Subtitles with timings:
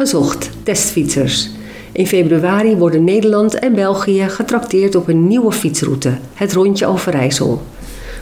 [0.00, 1.50] Gezocht, testfietsers.
[1.92, 7.62] In februari worden Nederland en België getrakteerd op een nieuwe fietsroute, het Rondje Overijssel.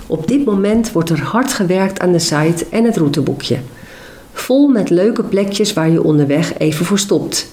[0.06, 3.58] Op dit moment wordt er hard gewerkt aan de site en het routeboekje.
[4.32, 7.48] Vol met leuke plekjes waar je onderweg even voor stopt.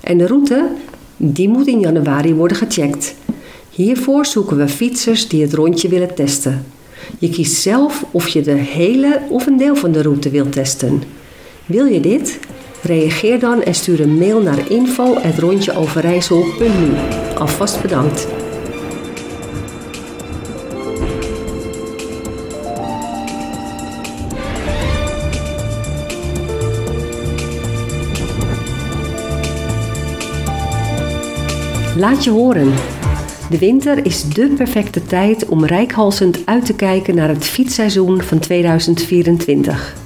[0.00, 0.68] En de route,
[1.16, 3.14] die moet in januari worden gecheckt.
[3.70, 6.64] Hiervoor zoeken we fietsers die het rondje willen testen.
[7.18, 11.02] Je kiest zelf of je de hele of een deel van de route wilt testen.
[11.66, 12.38] Wil je dit?
[12.84, 16.92] Reageer dan en stuur een mail naar info.rondjeoverijssel.nu.
[17.38, 18.28] Alvast bedankt.
[31.96, 32.72] Laat je horen.
[33.50, 38.38] De winter is dé perfecte tijd om rijkhalsend uit te kijken naar het fietsseizoen van
[38.38, 40.03] 2024.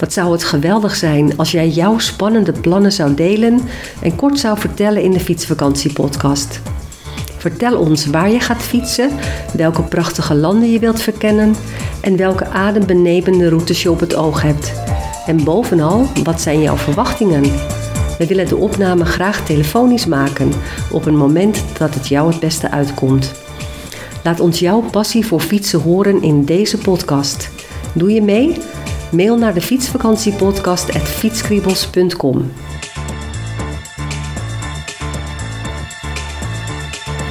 [0.00, 3.60] Wat zou het geweldig zijn als jij jouw spannende plannen zou delen
[4.02, 6.60] en kort zou vertellen in de Fietsvakantiepodcast.
[7.38, 9.10] Vertel ons waar je gaat fietsen,
[9.52, 11.54] welke prachtige landen je wilt verkennen
[12.00, 14.72] en welke adembenebende routes je op het oog hebt.
[15.26, 17.42] En bovenal, wat zijn jouw verwachtingen?
[18.18, 20.52] We willen de opname graag telefonisch maken
[20.90, 23.32] op een moment dat het jou het beste uitkomt.
[24.24, 27.50] Laat ons jouw passie voor fietsen horen in deze podcast.
[27.94, 28.56] Doe je mee?
[29.10, 32.52] Mail naar de fietsvakantiepodcast.fietskriebels.com.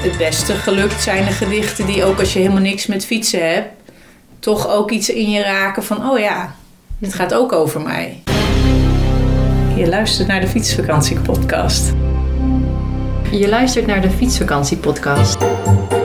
[0.02, 3.69] Het beste gelukt zijn de gedichten die ook als je helemaal niks met fietsen hebt,
[4.39, 6.55] toch ook iets in je raken van, oh ja,
[6.97, 8.23] dit gaat ook over mij.
[9.75, 11.93] Je luistert naar de Fietsvakantiepodcast.
[13.31, 15.43] Je luistert naar de Fietsvakantiepodcast.
[15.43, 15.98] Opgewekt.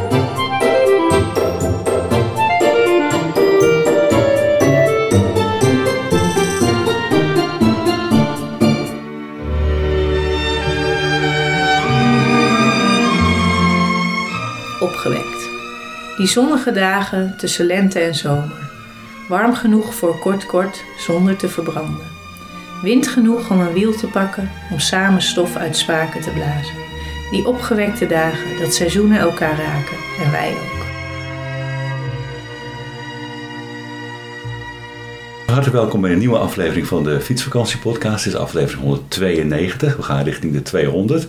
[16.25, 18.71] Die zonnige dagen tussen lente en zomer.
[19.29, 22.07] Warm genoeg voor kort kort zonder te verbranden.
[22.83, 26.75] Wind genoeg om een wiel te pakken, om samen stof uit spaken te blazen.
[27.31, 30.85] Die opgewekte dagen dat seizoenen elkaar raken en wij ook.
[35.47, 38.25] Hartelijk welkom bij een nieuwe aflevering van de Fietsvakantiepodcast.
[38.25, 39.97] Dit is aflevering 192.
[39.97, 41.29] We gaan richting de 200.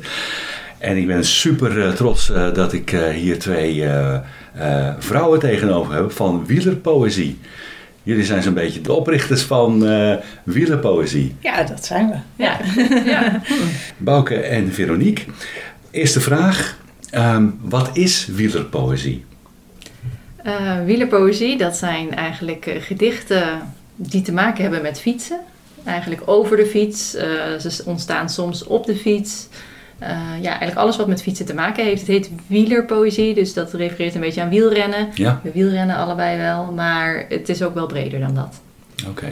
[0.86, 4.16] En ik ben super eh, trots eh, dat ik eh, hier twee eh,
[4.54, 7.40] eh, vrouwen tegenover heb van Wielerpoëzie.
[8.04, 11.36] Jullie zijn zo'n beetje de oprichters van eh Wielerpoëzie.
[11.40, 12.44] Ja, dat zijn we.
[12.44, 12.60] Ja.
[13.14, 13.42] ja.
[13.98, 15.24] Bouke en Veronique.
[15.92, 16.78] Eerste vraag.
[17.10, 19.26] ehm, wat is wielerpoëzie?
[20.44, 23.44] Eh, wielerpoëzie, dat zijn eigenlijk gedichten
[23.96, 25.40] die te maken hebben met fietsen.
[25.84, 27.16] Eigenlijk over de fiets.
[27.16, 27.26] Eh,
[27.60, 29.48] ze ontstaan soms op de fiets.
[30.00, 30.10] Eh,
[30.42, 32.00] ja, eigenlijk alles wat met fietsen te maken heeft.
[32.00, 35.10] Het heet wielerpoëzie, dus dat refereert een beetje aan wielrennen.
[35.14, 38.62] Ja, We wielrennen allebei wel, maar het is ook wel breder dan dat.
[39.08, 39.28] oké.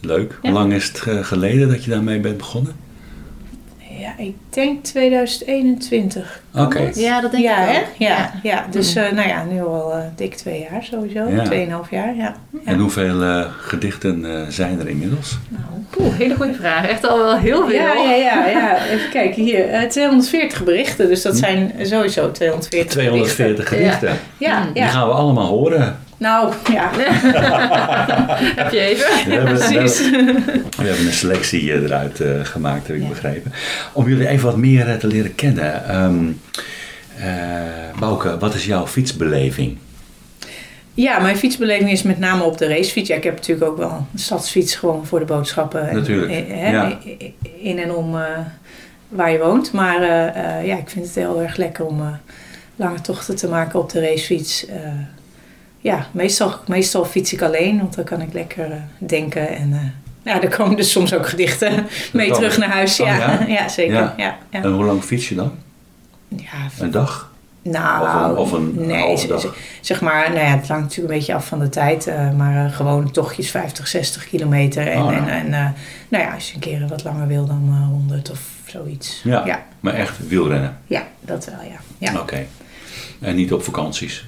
[0.00, 0.30] Leuk.
[0.42, 0.50] Ja.
[0.50, 2.72] Hoe lang is het eh, geleden dat je daarmee bent begonnen?
[3.98, 6.40] Ja, ik denk 2021.
[6.54, 6.90] Oké.
[6.94, 7.80] Ja, dat denk ja, ik hè?
[7.80, 7.86] ook.
[7.98, 8.66] Ja, ja.
[8.70, 9.02] dus Mm.
[9.02, 11.28] eh, nou ja, nu al eh, dik twee jaar sowieso.
[11.28, 11.42] Ja.
[11.42, 12.22] Tweeënhalf jaar, ja.
[12.22, 12.60] ja.
[12.64, 15.38] En hoeveel eh, gedichten eh, zijn er inmiddels?
[15.48, 16.86] Nou, Poeh, hele goede vraag.
[16.88, 17.74] Echt al wel heel veel.
[17.78, 18.86] Ja, ja, ja, ja.
[18.86, 19.68] Even kijken hier.
[19.68, 24.18] eh, 240 berichten, dus dat zijn sowieso 240 240 gedichten.
[24.38, 24.72] Ja, Mm.
[24.72, 24.88] Die ja.
[24.88, 25.98] gaan we allemaal horen.
[26.18, 26.90] Nou, ja.
[28.62, 29.06] Heb je even?
[29.28, 29.98] We hebben, we Precies.
[30.10, 30.44] hebben-
[30.76, 33.08] we hebben een selectie eh, eruit eh, gemaakt, heb ik Ja.
[33.08, 33.52] begrepen.
[33.92, 35.88] Om jullie even wat meer eh, te leren kennen.
[35.88, 36.26] Ehm
[37.18, 39.76] eh, Bouke, wat is jouw fietsbeleving?
[40.94, 43.08] Ja, mijn fietsbeleving is met name op de racefiets.
[43.08, 45.88] Ja, ik heb natuurlijk ook wel een stadsfiets gewoon voor de boodschappen.
[45.88, 46.98] En, Natuurlijk, hè, ja.
[47.58, 48.22] In en om eh,
[49.08, 49.72] waar je woont.
[49.72, 52.06] Maar eh, eh, ja, ik vind het heel erg lekker om eh,
[52.76, 54.66] lange tochten te maken op de racefiets.
[55.86, 59.48] Ja, meestal, meestal fiets ik alleen, want dan kan ik lekker eh, denken.
[59.48, 63.00] En eh, ja, er komen dus soms ook gedichten mee terug naar huis.
[63.00, 63.44] Oh, Ja, ja?
[63.58, 63.68] ja?
[63.68, 63.94] zeker.
[63.94, 64.14] Ja.
[64.16, 64.36] Ja.
[64.50, 65.52] En hoe lang fiets je dan?
[66.28, 66.46] Ja,
[66.78, 67.32] Een dag?
[67.62, 69.54] nou, Of een- of een nee, dag?
[69.80, 72.70] zeg maar, nou ja, het hangt natuurlijk een beetje af van de tijd, eh, maar
[72.70, 74.86] gewoon tochtjes 50, 60 kilometer.
[74.88, 75.64] En, Oh, en, nou.
[76.10, 79.20] en ja, als je een keer wat langer wil dan eh 100 of zoiets.
[79.24, 79.42] Ja.
[79.46, 80.76] ja, Maar echt wielrennen?
[80.86, 82.10] ja, dat wel, ja.
[82.12, 82.20] ja.
[82.20, 82.46] Oké.
[83.20, 84.26] En niet op vakanties?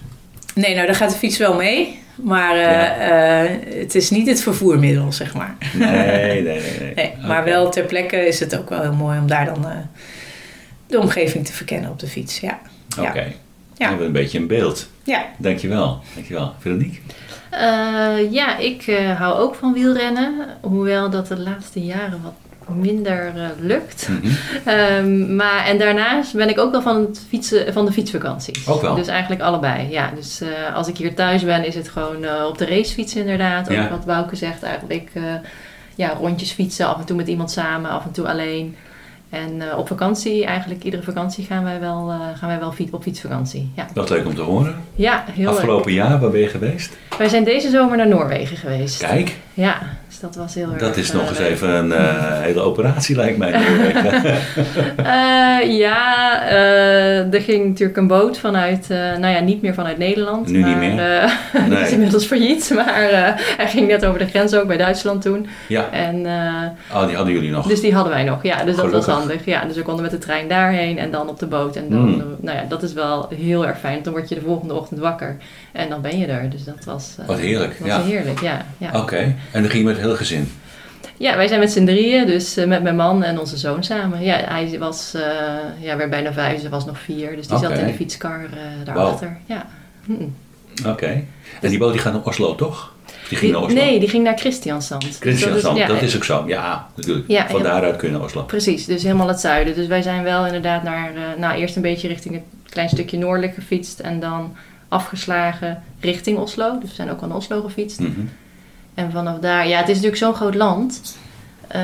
[0.59, 2.97] Nee, nou, daar gaat de fiets wel mee, maar eh, Ja.
[3.45, 3.51] eh,
[3.81, 5.57] het is niet het vervoermiddel, zeg maar.
[5.75, 6.61] Nee, nee, nee.
[6.81, 6.95] nee.
[6.95, 9.77] Nee, maar wel ter plekke is het ook wel heel mooi om daar dan eh,
[10.87, 12.59] de omgeving te verkennen op de fiets, ja.
[12.99, 13.09] Oké.
[13.23, 13.33] Ja.
[13.77, 14.89] We hebben een beetje een beeld.
[15.05, 16.01] Ja, Dankjewel.
[16.15, 16.53] Dankjewel.
[16.59, 16.99] Veronique?
[17.51, 20.35] Eh, ja, ik eh, hou ook van wielrennen.
[20.61, 22.33] Hoewel dat de laatste jaren wat
[22.69, 24.09] minder eh, lukt.
[24.09, 24.33] Mhm.
[24.65, 28.69] Ehm, maar, en daarnaast ben ik ook wel van, het fietsen, van de fietsvakanties.
[28.69, 28.95] Ook wel?
[28.95, 29.91] Dus eigenlijk allebei.
[29.91, 33.17] Ja, dus eh, als ik hier thuis ben, is het gewoon eh, op de racefiets
[33.17, 33.69] inderdaad.
[33.69, 33.89] Ook Ja.
[33.91, 35.11] wat Wouke zegt eigenlijk.
[35.95, 38.77] ja, rondjes fietsen, af en toe met iemand samen, af en toe alleen.
[39.31, 43.71] En op vakantie, eigenlijk iedere vakantie gaan wij wel, gaan wij wel op fietsvakantie.
[43.75, 44.75] Ja, Wat leuk om te horen.
[44.95, 45.55] ja heel leuk.
[45.55, 46.97] Afgelopen jaar, waar ben je geweest?
[47.19, 48.99] Wij zijn deze zomer naar Noorwegen geweest.
[48.99, 49.79] Kijk, Ja,
[50.21, 51.49] dus dat was heel erg dat is eh, nog eens leuk.
[51.49, 53.53] even een eh, hele operatie lijkt mij.
[54.97, 59.99] Eh, ja, eh, er ging natuurlijk een boot vanuit, eh, nou ja, niet meer vanuit
[59.99, 60.49] Nederland.
[60.49, 61.21] Nu niet maar, meer?
[61.23, 61.31] eh,
[61.65, 61.83] die Nee.
[61.83, 65.47] is inmiddels failliet, maar eh, hij ging net over de grens ook bij Duitsland toen.
[65.69, 67.67] ja, En, eh, oh, die hadden jullie nog.
[67.67, 69.45] dus die hadden wij nog, ja, dus dat was handig.
[69.45, 71.77] Ja, dus we konden met de trein daarheen en dan op de boot.
[71.77, 74.03] En dan, eh, nou ja, dat is wel heel erg fijn.
[74.03, 75.37] Dan word je de volgende ochtend wakker
[75.79, 76.51] en dan ben je er.
[76.51, 78.03] Dus dat was, eh, Wat heerlijk, was ja.
[78.03, 78.67] heerlijk, ja.
[78.79, 79.01] ja.
[79.01, 79.17] Oké,
[79.51, 80.53] en dan ging je met het hele gezin.
[81.17, 84.23] Ja, wij zijn met z'n drieën, dus eh, met mijn man en onze zoon samen.
[84.23, 85.23] Ja, hij was, eh
[85.81, 87.37] ja, werd bijna vijf, hij was nog vier.
[87.37, 88.49] Dus die zat in de fietskar
[88.85, 89.37] daarachter.
[89.47, 89.67] Ja.
[90.05, 90.13] Hm.
[90.87, 91.25] Oké.
[91.61, 92.93] En die boot die gaat naar Oslo, toch?
[93.29, 93.75] Die ging naar Oslo?
[93.75, 95.03] Nee, die ging naar Christiansand.
[95.03, 96.45] Dus Christiansand, ja, dat is ook zo.
[96.47, 97.29] Ja, natuurlijk.
[97.29, 98.43] Ja, Van daaruit kun je naar Oslo.
[98.43, 99.75] Precies, dus helemaal het zuiden.
[99.75, 103.55] Dus wij zijn wel inderdaad naar, nou eerst een beetje richting het klein stukje noordelijk
[103.55, 104.01] gefietst.
[104.01, 104.57] En dan
[104.89, 106.79] afgeslagen richting Oslo.
[106.81, 108.01] Dus we zijn ook aan Oslo gefietst.
[108.01, 108.21] Mhm.
[108.95, 111.17] En vanaf daar, ja, het is natuurlijk zo'n groot land.
[111.69, 111.81] Eh,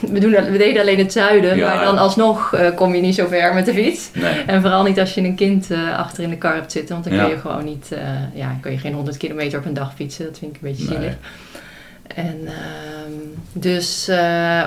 [0.12, 1.74] we, doen, we deden alleen het zuiden, Ja.
[1.74, 4.10] maar dan alsnog eh, kom je niet zo ver met de fiets.
[4.14, 4.42] Nee.
[4.46, 7.04] En vooral niet als je een kind eh, achter in de kar hebt zitten, want
[7.06, 7.22] dan Ja.
[7.24, 7.88] kun je gewoon niet,
[8.34, 10.24] ja, kun je geen 100 kilometer op een dag fietsen.
[10.24, 10.96] Dat vind ik een beetje Nee.
[10.98, 11.16] zielig.
[12.14, 13.12] En ehm,
[13.52, 14.10] dus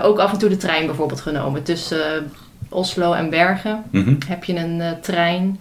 [0.01, 1.63] ook af en toe de trein bijvoorbeeld genomen.
[1.63, 2.31] Tussen
[2.69, 4.15] Oslo en Bergen Mhm.
[4.27, 5.59] heb je een trein.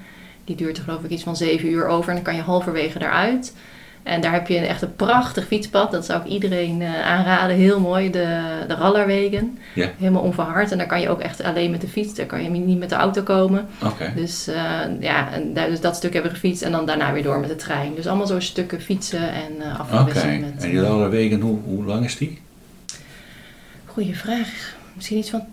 [0.51, 2.09] Die duurt er geloof ik iets van zeven uur over.
[2.09, 3.55] En dan kan je halverwege daaruit.
[4.03, 5.91] En daar heb je echt een prachtig fietspad.
[5.91, 7.57] Dat zou ik iedereen eh, aanraden.
[7.57, 8.11] Heel mooi.
[8.11, 9.59] De, de Rallerwegen.
[9.75, 10.73] Helemaal onverhard.
[10.73, 12.15] En daar kan je ook echt alleen met de fiets.
[12.15, 13.69] Daar kan je niet met de auto komen.
[14.15, 16.63] Dus, eh, ja, en daar, dus dat stuk hebben we gefietst.
[16.63, 17.95] En dan daarna weer door met de trein.
[17.95, 19.79] Dus allemaal zo stukken fietsen en eh Oké.
[19.79, 20.63] afgewisseld met...
[20.63, 22.39] En die Rollerwegen, hoe, hoe lang is die?
[23.87, 24.75] Goeie vraag.
[24.95, 25.45] Misschien iets van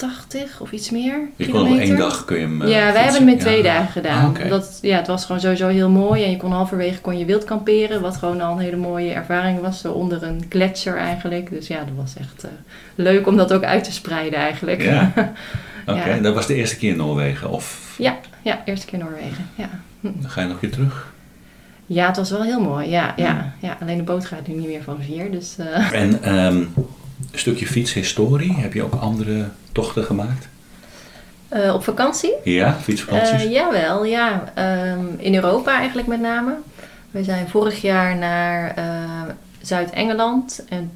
[0.00, 1.88] 80 of iets meer Je kon op kilometer.
[1.88, 3.02] één dag kun je hem eh, ja, wij fietsen.
[3.02, 3.44] hebben het met Ja.
[3.44, 4.36] twee dagen gedaan.
[4.42, 6.24] Ah, dat, ja, het was gewoon sowieso heel mooi.
[6.24, 8.00] En je kon halverwege kon je wild kamperen.
[8.00, 9.80] Wat gewoon al een hele mooie ervaring was.
[9.80, 11.50] Zo onder een gletsjer eigenlijk.
[11.50, 12.50] Dus ja, dat was echt eh,
[12.94, 14.82] leuk om dat ook uit te spreiden eigenlijk.
[14.82, 15.10] Ja.
[15.86, 16.18] Oké, Ja.
[16.18, 17.50] dat was de eerste keer in Noorwegen.
[17.50, 19.48] Of ja, ja, eerste keer Noorwegen.
[19.54, 19.68] Ja.
[20.00, 20.08] Hm.
[20.22, 21.12] ga je nog een keer terug?
[21.86, 22.88] ja, het was wel heel mooi.
[22.90, 23.22] Ja, Hm.
[23.22, 23.76] ja, ja.
[23.80, 25.30] Alleen de boot gaat nu niet meer van vier.
[25.30, 26.62] Dus eh, En ehm,
[27.32, 28.52] een stukje fietshistorie.
[28.52, 30.48] Heb je ook andere tochten gemaakt?
[31.50, 32.32] eh, op vakantie?
[32.44, 33.44] Ja, fietsvakanties?
[33.44, 34.52] Eh, jawel, ja.
[34.54, 36.54] Ehm, in Europa eigenlijk met name.
[37.10, 38.84] We zijn vorig jaar naar eh,
[39.60, 40.90] Zuid-Engeland en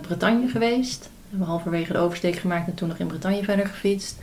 [0.00, 1.02] Bretagne geweest.
[1.04, 4.18] We hebben halverwege de oversteek gemaakt en toen nog in Bretagne verder gefietst.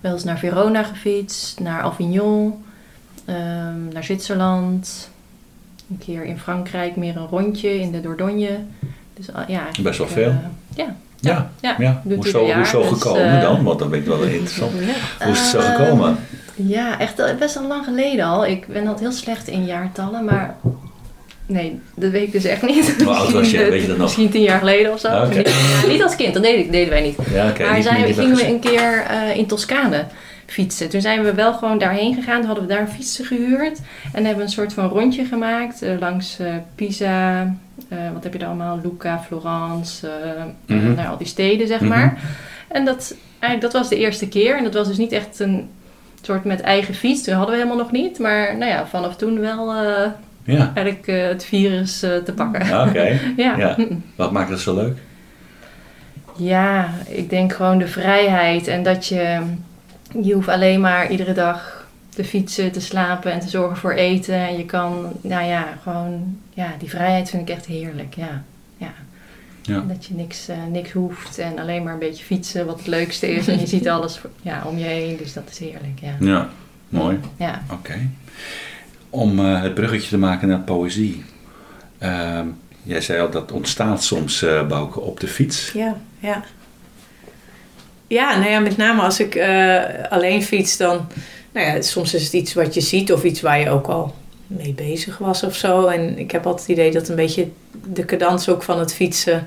[0.00, 2.64] Wel eens naar Verona gefietst, naar Avignon,
[3.24, 5.10] ehm, naar Zwitserland.
[5.90, 8.58] Een keer in Frankrijk meer een rondje in de Dordogne.
[9.26, 10.34] Dus, ah, ja, Best wel eh, veel.
[10.74, 11.50] ja, ja.
[11.60, 11.74] ja.
[11.78, 12.00] ja.
[12.04, 13.64] doet Hoezo, ieder jaar, hoezo dus, gekomen eh, dan?
[13.64, 14.72] Want dan ben ik wel interessant.
[14.72, 15.24] Ja.
[15.24, 16.16] Hoe is het zo Eh, gekomen?
[16.54, 18.46] Ja, echt best al lang geleden al.
[18.46, 20.56] Ik ben altijd heel slecht in jaartallen, maar
[21.46, 23.02] nee, dat weet ik dus echt niet.
[23.02, 23.38] Hoe oud was je?
[23.38, 24.06] Misschien, Weet je dat nog?
[24.06, 25.08] Misschien tien jaar geleden of zo.
[25.08, 25.28] Ah.
[25.28, 25.48] Niet,
[25.82, 27.16] ja, niet als kind, dat deden, deden wij niet.
[27.32, 30.04] Ja, maar niet zijn, meer gingen we een keer eh, in Toscane
[30.50, 30.88] fietsen.
[30.88, 32.38] Toen zijn we wel gewoon daarheen gegaan.
[32.38, 33.78] Toen hadden we daar fietsen gehuurd.
[34.12, 37.54] En hebben we een soort van rondje gemaakt eh, langs eh, Pisa.
[37.88, 38.80] Eh, wat heb je daar allemaal?
[38.82, 40.08] Lucca, Florence.
[40.08, 40.42] eh,
[40.76, 40.94] Mhm.
[40.94, 41.88] nou, al die steden, zeg Mhm.
[41.88, 42.18] maar.
[42.68, 44.56] En dat, eigenlijk, dat was de eerste keer.
[44.56, 45.68] En dat was dus niet echt een
[46.22, 47.22] soort met eigen fiets.
[47.22, 48.18] Toen hadden we helemaal nog niet.
[48.18, 50.10] Maar nou ja, vanaf toen wel eh,
[50.44, 52.72] Ja, eigenlijk het virus te pakken.
[52.72, 53.18] Ah, oké.
[53.36, 53.56] Ja.
[53.56, 53.76] Ja.
[54.16, 54.96] Wat maakt dat zo leuk?
[56.36, 59.40] Ja, ik denk gewoon de vrijheid en dat je,
[60.22, 61.79] je hoeft alleen maar iedere dag
[62.20, 64.34] te fietsen, te slapen en te zorgen voor eten.
[64.34, 68.42] En je kan, nou ja, gewoon, ja, die vrijheid vind ik echt heerlijk, ja.
[68.76, 68.92] ja.
[69.62, 69.84] Ja.
[69.88, 73.30] Dat je niks, eh, niks hoeft en alleen maar een beetje fietsen, wat het leukste
[73.30, 73.48] is.
[73.48, 76.16] En je ziet alles ja, om je heen, dus dat is heerlijk, ja.
[76.20, 76.48] Ja,
[76.88, 77.18] mooi.
[77.36, 78.08] Ja, Oké.
[79.10, 81.24] Om eh, het bruggetje te maken naar poëzie.
[81.98, 82.46] Ehm,
[82.82, 85.72] jij zei al dat ontstaat soms, eh Bouke, op de fiets.
[85.72, 86.44] Ja, ja.
[88.06, 91.06] Ja, nou ja, met name als ik eh, alleen fiets, dan...
[91.52, 94.14] Nou ja, soms is het iets wat je ziet of iets waar je ook al
[94.46, 95.86] mee bezig was of zo.
[95.86, 97.48] En ik heb altijd het idee dat een beetje
[97.92, 99.46] de cadans ook van het fietsen...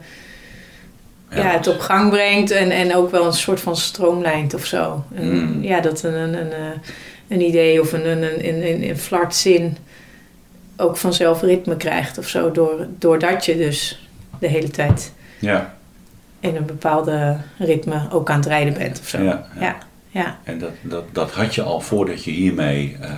[1.30, 5.04] Ja, het op gang brengt en, en ook wel een soort van stroomlijnt of zo.
[5.16, 5.64] En, Mm.
[5.64, 6.80] Ja, dat een, een, een, eh,
[7.28, 9.78] een idee of een, een, een, een, een, een flartzin
[10.78, 12.52] ook vanzelf ritme krijgt of zo.
[12.52, 14.08] Door, doordat je dus
[14.40, 15.76] de hele tijd Ja,
[16.40, 19.22] in een bepaalde ritme ook aan het rijden bent of zo.
[19.22, 19.78] Ja, ja.
[20.14, 20.40] Ja.
[20.44, 22.98] En dat, dat, dat had je al voordat je hiermee...
[23.02, 23.10] eh,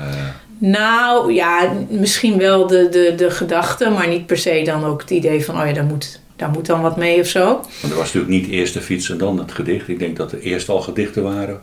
[0.57, 5.09] Nou ja, misschien wel de, de, de gedachte, maar niet per se dan ook het
[5.09, 7.45] idee van, oh ja, daar moet, daar moet dan wat mee of zo.
[7.45, 9.87] want er was natuurlijk niet eerst de fiets en dan het gedicht.
[9.87, 11.59] Ik denk dat er eerst al gedichten waren.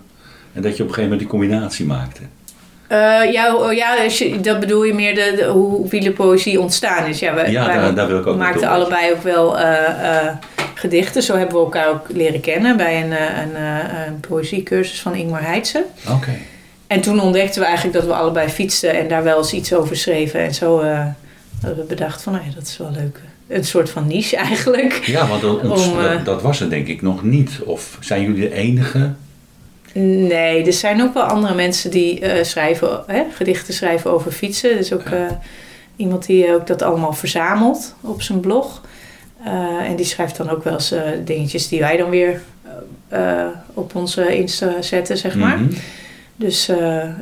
[0.53, 2.21] En dat je op een gegeven moment die combinatie maakte.
[2.93, 3.97] Eh, ja, oh, ja
[4.43, 7.19] dat bedoel je meer de, de- hoe wielerpoëzie ontstaan is.
[7.19, 10.35] Ja, we, Ja, wij daar- daar wil ik ook maakten allebei ook wel eh, eh,
[10.75, 11.23] gedichten.
[11.23, 13.63] Zo hebben we elkaar ook leren kennen bij een, een,
[14.07, 15.85] een poëziecursus van Ingmar Heitse.
[16.11, 16.31] Oké.
[16.87, 19.97] En toen ontdekten we eigenlijk dat we allebei fietsten en daar wel eens iets over
[19.97, 20.41] schreven.
[20.41, 23.21] En zo hadden we bedacht van, nou ja, dat is wel leuk.
[23.49, 24.93] Een soort van niche eigenlijk.
[24.93, 25.95] Ja, want dat, Om,
[26.25, 27.51] dat, was er denk ik nog niet.
[27.65, 29.13] Of zijn jullie de enige?
[29.95, 34.71] Nee, er zijn ook wel andere mensen die eh, schrijven, hè, gedichten schrijven over fietsen.
[34.71, 35.31] Er is ook eh,
[35.97, 38.81] iemand die ook dat allemaal verzamelt op zijn blog.
[39.45, 40.95] Eh, en die schrijft dan ook wel eens
[41.25, 42.43] dingetjes die wij dan weer
[43.75, 45.59] op onze Insta zetten, zeg maar.
[45.59, 45.75] Mhm.
[46.37, 46.71] Dus,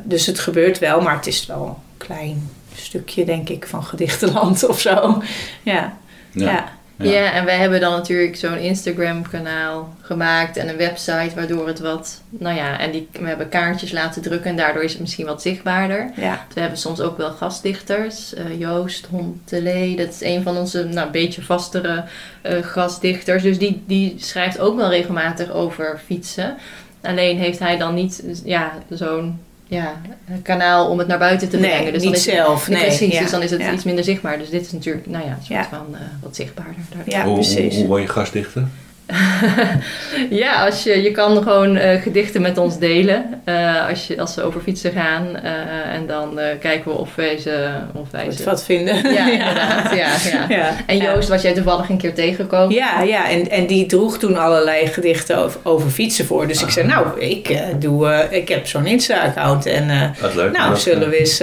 [0.03, 4.63] dus het gebeurt wel, maar het is wel een klein stukje, denk ik, van gedichtenland
[4.69, 5.21] of zo.
[5.63, 5.97] Ja,
[6.31, 6.51] ja.
[6.51, 6.71] Ja.
[7.03, 7.11] Ja.
[7.11, 7.31] Ja.
[7.31, 12.55] en wij hebben dan natuurlijk zo'n Instagram-kanaal gemaakt en een website waardoor het wat, nou
[12.55, 16.11] ja, en die, we hebben kaartjes laten drukken en daardoor is het misschien wat zichtbaarder.
[16.15, 16.45] ja.
[16.53, 18.33] We hebben soms ook wel gastdichters.
[18.33, 22.03] Eh, Joost Hontelee, dat is een van onze nou, een beetje vastere
[22.41, 23.43] eh, gastdichters.
[23.43, 26.57] Dus die, die schrijft ook wel regelmatig over fietsen.
[27.01, 29.39] Alleen heeft hij dan niet ja, zo'n
[29.77, 30.01] ja,
[30.43, 31.83] kanaal om het naar buiten te brengen.
[31.83, 32.67] Nee, dus niet dan is het- zelf.
[32.69, 33.71] Nee, Precies, ja, dus dan is het ja.
[33.73, 34.37] iets minder zichtbaar.
[34.37, 35.67] Dus dit is natuurlijk nou ja, een soort Ja.
[35.69, 36.75] van eh, wat zichtbaarder.
[37.05, 37.75] Ja, hoe, hoe, precies.
[37.75, 38.67] hoe word je gastdichter?
[40.29, 44.33] Ja, als je, je kan gewoon eh, gedichten met ons delen eh, als, je, als
[44.33, 45.35] ze over fietsen gaan.
[45.43, 45.51] eh,
[45.93, 47.69] en dan eh, kijken we of wij ze...
[47.93, 49.13] Of wij Wat, ze wat vinden.
[49.13, 49.95] ja, inderdaad.
[49.95, 50.45] Ja, ja.
[50.49, 50.75] Ja.
[50.85, 52.75] En Joost was jij toevallig een keer tegengekomen.
[52.75, 56.47] Ja, ja en, en die droeg toen allerlei gedichten over, over fietsen voor.
[56.47, 59.65] Dus ik zei, nou, ik, eh, doe, eh, ik heb zo'n Insta-account.
[59.65, 60.57] En eh, Wat leuk.
[60.57, 61.39] nou, zullen we eens,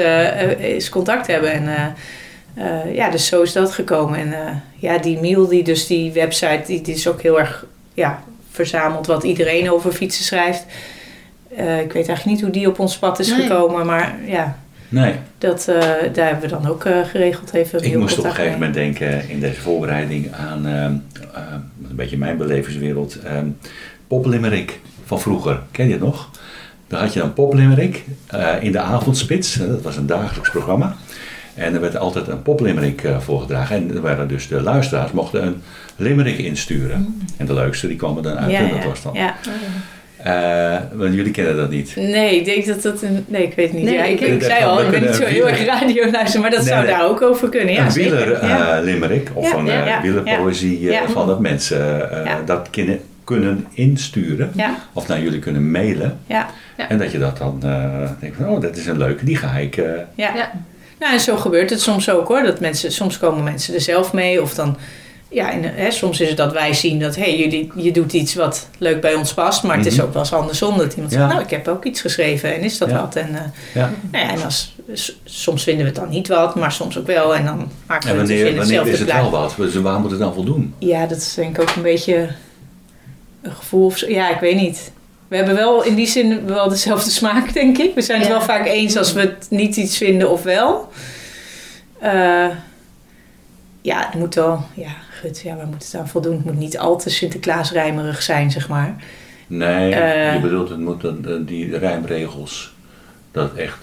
[0.61, 1.53] eens contact hebben.
[1.53, 1.95] En
[2.59, 4.19] eh, ja, dus zo is dat gekomen.
[4.19, 7.67] En eh, ja, die Miel, die, dus die website, die, die is ook heel erg
[7.95, 10.65] ja, verzameld wat iedereen over fietsen schrijft.
[11.57, 13.41] Eh, ik weet eigenlijk niet hoe die op ons pad is Nee.
[13.47, 13.87] gekomen.
[13.87, 14.59] Maar ja,
[14.91, 15.75] Nee, dat, eh,
[16.13, 19.29] daar hebben we dan ook eh, geregeld even ik moest op een gegeven moment denken
[19.29, 20.93] in deze voorbereiding aan ehm,
[21.89, 23.19] een beetje mijn belevingswereld.
[23.25, 23.47] ehm
[24.07, 25.61] Poplimerick van vroeger.
[25.71, 26.31] Ken je het nog?
[26.87, 29.55] Daar had je een poplimerick eh, in de avondspits.
[29.55, 30.97] Dat was een dagelijks programma.
[31.59, 33.77] En er werd altijd een poplimerick eh, voorgedragen.
[33.77, 35.63] En er waren dus de luisteraars mochten een
[35.97, 37.23] limerick insturen.
[37.37, 38.51] En de leukste die kwam er dan uit.
[38.51, 39.13] Ja, en dat ja, was dan.
[39.15, 39.35] ja.
[40.17, 41.97] Eh, want jullie kennen dat niet.
[41.97, 43.25] Nee, ik denk dat dat een...
[43.29, 43.85] Nee, ik weet het niet.
[43.85, 46.41] Nee, ja, ik, ik- ik zei al, ik ben niet zo heel erg radio luisteren,
[46.41, 46.91] maar dat Nee, zou nee.
[46.95, 47.75] daar ook over kunnen.
[47.75, 48.17] Ja, een zeker.
[48.17, 48.77] wieler ja.
[48.79, 51.09] eh, limerick of Ja, een ja, ja, wielerpoëzie ja.
[51.09, 52.41] van dat mensen eh, Ja.
[52.45, 54.51] dat kunnen, kunnen insturen.
[54.55, 56.19] Ja, Of naar jullie kunnen mailen.
[56.27, 56.47] ja,
[56.77, 56.89] Ja.
[56.89, 59.57] En dat je dat dan eh, denkt van, oh dat is een leuke, die ga
[59.57, 59.77] ik...
[59.77, 59.85] eh,
[60.15, 60.51] ja.
[60.99, 62.43] Nou, en zo gebeurt het soms ook hoor.
[62.43, 64.77] Dat mensen, soms komen mensen er zelf mee of dan...
[65.31, 68.35] Ja, en, hè, soms is het dat wij zien dat hey, jullie, je doet iets
[68.35, 69.63] wat leuk bij ons past.
[69.63, 70.05] Maar het is Mhm.
[70.05, 71.19] ook wel eens andersom dat iemand Ja.
[71.19, 73.01] zegt, nou ik heb ook iets geschreven en is dat Ja.
[73.01, 73.17] wat?
[73.17, 73.41] En, eh,
[73.75, 73.93] ja.
[74.11, 74.77] nou ja, en als,
[75.25, 77.35] soms vinden we het dan niet wat, maar soms ook wel.
[77.35, 79.55] En dan maken En we het dus in wanneer is het wel wat?
[79.57, 80.75] Dus waar moet het dan voldoen?
[80.79, 82.29] Ja, dat is denk ik ook een beetje
[83.43, 84.07] een gevoel of.
[84.09, 84.93] Ja, ik weet niet.
[85.29, 87.95] We hebben wel in die zin wel dezelfde smaak, denk ik.
[87.95, 88.35] We zijn het Ja.
[88.35, 90.89] wel vaak eens als we het niet iets vinden of wel.
[91.99, 92.47] Eh,
[93.83, 94.65] ja, het moet wel...
[94.75, 96.37] Ja, gut, ja, waar moet het aan voldoen?
[96.37, 98.97] Het moet niet al te Sinterklaasrijmerig zijn, zeg maar.
[99.47, 100.35] Nee, Eh.
[100.35, 102.75] je bedoelt het moet een- die rijmregels,
[103.33, 103.79] dat het echt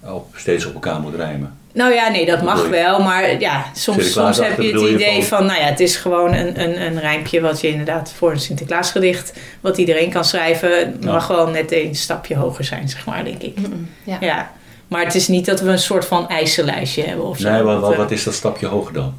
[0.00, 1.52] op, steeds op elkaar moet rijmen.
[1.74, 3.02] Nou ja, nee, dat mag wel.
[3.02, 5.46] Maar ja, soms, soms heb je het je idee van- van...
[5.46, 9.32] Nou ja, het is gewoon een, een, een rijmpje wat je inderdaad voor een Sinterklaasgedicht...
[9.60, 11.12] wat iedereen kan schrijven, Ja.
[11.12, 13.56] mag wel net een stapje hoger zijn, zeg maar, denk ik.
[14.04, 14.16] Ja.
[14.20, 14.52] Ja.
[14.88, 17.50] Maar het is niet dat we een soort van eisenlijstje hebben of zo.
[17.50, 19.14] Nee, wat, Dat, wat, eh, wat is dat stapje hoger dan?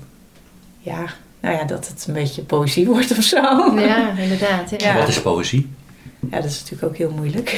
[0.79, 1.03] Ja,
[1.41, 3.41] nou ja, dat het een beetje poëzie wordt of zo.
[3.79, 4.69] Ja, inderdaad.
[4.69, 4.77] Ja.
[4.77, 4.97] Ja.
[4.97, 5.69] Wat is poëzie?
[6.31, 7.57] Ja, dat is natuurlijk ook heel moeilijk.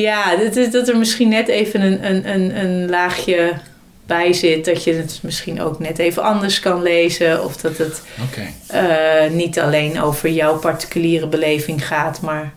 [0.00, 3.52] ja, dat, is, dat er misschien net even een, een, een, een laagje
[4.06, 4.64] bij zit.
[4.64, 7.44] Dat je het misschien ook net even anders kan lezen.
[7.44, 8.02] Of dat het
[8.66, 12.52] eh, niet alleen over jouw particuliere beleving gaat, maar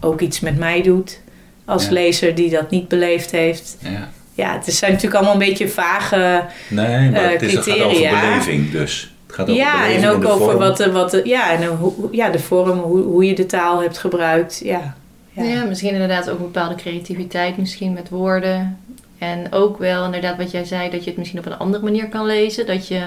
[0.00, 1.20] ook iets met mij doet.
[1.64, 1.90] Als Ja.
[1.92, 3.76] lezer die dat niet beleefd heeft.
[3.80, 4.08] Ja.
[4.34, 6.42] Ja, het zijn natuurlijk allemaal een beetje vage.
[6.68, 9.12] Nee, maar Eh, het, is, het gaat over beleving dus.
[9.26, 10.58] Het gaat over Ja, beleving en ook over vorm.
[10.58, 13.80] wat de, wat de, ja, en hoe- ja, de vorm, hoe, hoe je de taal
[13.82, 14.60] hebt gebruikt.
[14.64, 14.94] Ja.
[15.34, 15.42] Ja.
[15.42, 15.64] Ja.
[15.64, 18.78] misschien inderdaad ook een bepaalde creativiteit misschien met woorden.
[19.18, 22.08] En ook wel inderdaad wat jij zei, dat je het misschien op een andere manier
[22.08, 22.66] kan lezen.
[22.66, 23.06] Dat je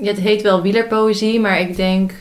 [0.00, 2.12] Ja, het heet wel wielerpoëzie, maar ik denk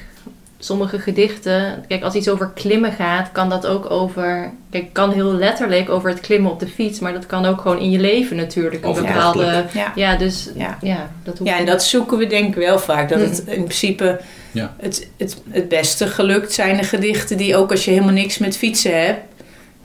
[0.60, 5.34] sommige gedichten, kijk, als iets over klimmen gaat, kan dat ook over, kijk, kan heel
[5.34, 8.36] letterlijk over het klimmen op de fiets, maar dat kan ook gewoon in je leven
[8.36, 8.86] natuurlijk.
[8.86, 9.92] Een bepaalde, Ja.
[9.96, 10.78] ja, dus Ja.
[10.82, 13.10] ja, dat hoeft Ja, en dat zoeken we denk ik wel vaak.
[13.10, 14.20] Dat het in principe
[14.58, 14.74] Ja.
[14.80, 18.58] het, het, het beste gelukt zijn de gedichten die ook als je helemaal niks met
[18.58, 19.20] fietsen hebt,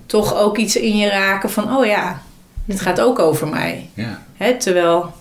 [0.06, 2.22] toch ook iets in je raken van, oh ja,
[2.66, 3.88] het gaat ook over mij.
[3.94, 4.22] Ja.
[4.36, 5.12] Hè, terwijl,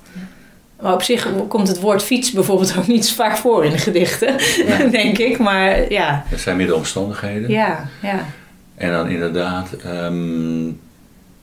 [0.81, 3.77] maar op zich komt het woord fiets bijvoorbeeld ook niet zo vaak voor in de
[3.77, 4.35] gedichten,
[4.67, 4.77] Ja.
[5.01, 5.37] denk ik.
[5.37, 7.49] Maar ja, Het zijn meer de omstandigheden.
[7.49, 8.25] ja, ja.
[8.75, 10.63] En dan inderdaad, ehm,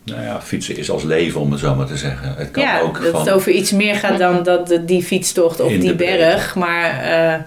[0.05, 2.35] nou ja, fietsen is als leven om het zo maar te zeggen.
[2.37, 3.21] Het kan ja, ook dat van...
[3.21, 6.55] het over iets meer gaat dan dat die fietstocht of In die berg.
[6.55, 7.41] Maar eh,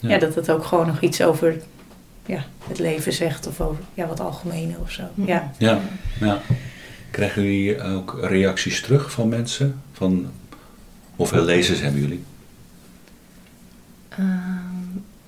[0.00, 0.08] ja.
[0.08, 0.18] Ja.
[0.18, 1.56] dat het ook gewoon nog iets over
[2.26, 3.46] ja, het leven zegt.
[3.46, 5.02] Of over ja, wat algemene of zo.
[5.14, 5.50] Ja.
[5.58, 5.80] Ja,
[6.20, 6.40] ja.
[7.10, 9.80] Krijgen jullie ook reacties terug van mensen?
[9.92, 10.30] Van
[11.16, 12.24] hoeveel lezers hebben jullie?
[14.08, 14.26] Ehm,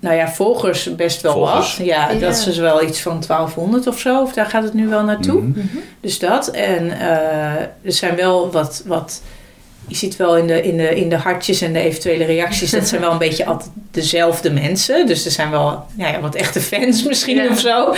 [0.00, 1.76] Nou ja, volgers best wel Volgers.
[1.76, 1.86] wat.
[1.86, 2.18] Ja, Ja.
[2.18, 4.22] dat is dus wel iets van 1200 of zo.
[4.22, 5.40] Of daar gaat het nu wel naartoe.
[5.42, 5.60] Mhm.
[6.00, 6.48] Dus dat.
[6.50, 8.82] En eh, er zijn wel wat...
[8.86, 9.22] wat
[9.90, 12.70] je ziet wel in de, in, de, in de hartjes en de eventuele reacties...
[12.70, 15.06] dat zijn wel een beetje altijd dezelfde mensen.
[15.06, 17.48] Dus er zijn wel nou ja, wat echte fans misschien Ja.
[17.50, 17.90] of zo.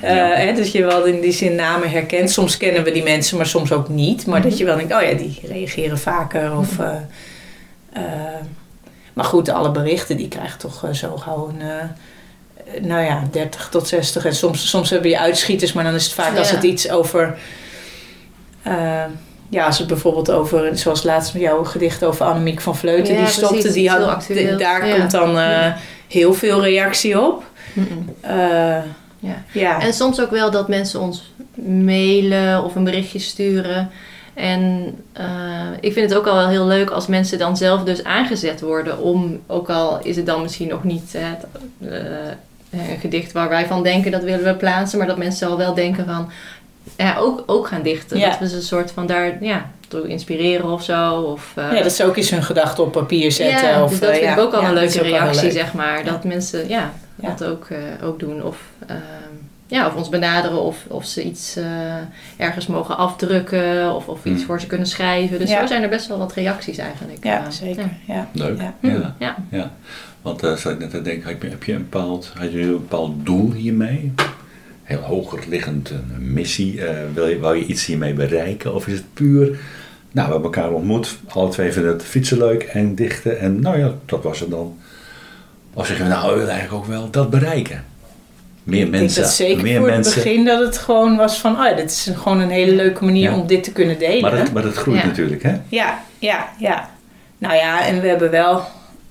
[0.00, 0.26] Eh, Ja.
[0.34, 2.30] hè, dat je wel in die zin namen herkent.
[2.30, 4.26] Soms kennen we die mensen, maar soms ook niet.
[4.26, 6.56] Maar dat je wel denkt, oh ja, die reageren vaker.
[6.58, 6.94] Of, eh,
[7.92, 8.02] eh,
[9.12, 11.22] maar goed, alle berichten die krijgen toch eh, zo
[11.58, 11.66] eh,
[12.82, 14.24] nou ja, 30 tot 60.
[14.24, 17.38] En soms, soms hebben je uitschieters, maar dan is het vaak als het iets over...
[18.62, 19.04] eh,
[19.52, 23.20] ja, als het bijvoorbeeld over, zoals laatst met jouw gedicht over Annemiek van Vleuten, Ja,
[23.20, 24.28] die stopte, precies, die had,
[24.58, 24.96] daar Ja.
[24.96, 25.72] komt dan eh,
[26.08, 27.44] heel veel reactie op.
[28.20, 28.36] Eh,
[29.18, 29.44] Ja.
[29.52, 29.80] ja.
[29.80, 31.32] En soms ook wel dat mensen ons
[31.64, 33.90] mailen of een berichtje sturen.
[34.34, 35.26] En eh,
[35.80, 38.98] ik vind het ook al wel heel leuk als mensen dan zelf dus aangezet worden
[38.98, 41.46] om, ook al is het dan misschien nog niet het,
[42.70, 45.74] een gedicht waar wij van denken dat willen we plaatsen, maar dat mensen al wel
[45.74, 46.30] denken van
[46.96, 48.18] ja, ook, ook gaan dichten.
[48.18, 48.28] Ja.
[48.30, 51.12] Dat we ze een soort van daar ja, door inspireren of zo.
[51.14, 53.68] Of, eh, ja, dat ze ook eens hun gedachten op papier zetten.
[53.68, 54.32] ja, of, dus dat eh, vind ja.
[54.34, 55.52] ik ook al Ja, een leuke reactie, leuk.
[55.52, 56.04] zeg maar.
[56.04, 56.10] Ja.
[56.10, 57.28] Dat mensen ja, Ja.
[57.36, 58.42] dat ook, eh, ook doen.
[58.42, 58.98] Of, ehm,
[59.66, 61.64] ja, of ons benaderen of, of ze iets eh,
[62.36, 63.94] ergens mogen afdrukken.
[63.94, 64.44] Of, of iets Hmm.
[64.46, 65.38] voor ze kunnen schrijven.
[65.38, 65.60] Dus Ja.
[65.60, 67.24] zo zijn er best wel wat reacties eigenlijk.
[67.24, 67.88] Ja, zeker.
[68.06, 68.14] ja.
[68.14, 68.26] Ja.
[68.32, 68.58] Leuk.
[68.60, 68.74] Ja.
[68.80, 69.14] Ja.
[69.18, 69.36] Ja.
[69.50, 69.70] ja.
[70.22, 72.60] Want uh, zat ik net te denken, heb je, heb je een bepaald, had je
[72.60, 74.12] een bepaald doel hiermee?
[74.82, 76.86] Heel hoger liggend, een missie.
[76.86, 78.74] eh, wil je, wou je iets hiermee bereiken?
[78.74, 79.44] Of is het puur,
[80.12, 81.18] nou, we hebben elkaar ontmoet.
[81.28, 83.38] Alle twee vinden het fietsen leuk en dichten.
[83.40, 84.78] En nou ja, dat was het dan.
[85.74, 87.84] Of zeggen we, nou, we willen eigenlijk ook wel dat bereiken.
[88.62, 89.08] Meer Ik mensen.
[89.14, 90.14] denk dat zeker meer voor mensen.
[90.14, 93.30] het begin dat het gewoon was van, oh dit is gewoon een hele leuke manier
[93.30, 93.36] Ja.
[93.38, 94.20] om dit te kunnen delen.
[94.22, 95.06] Maar dat, maar dat groeit Ja.
[95.06, 95.54] natuurlijk, hè?
[95.68, 96.90] Ja, ja, ja.
[97.38, 98.62] Nou ja, en we hebben wel...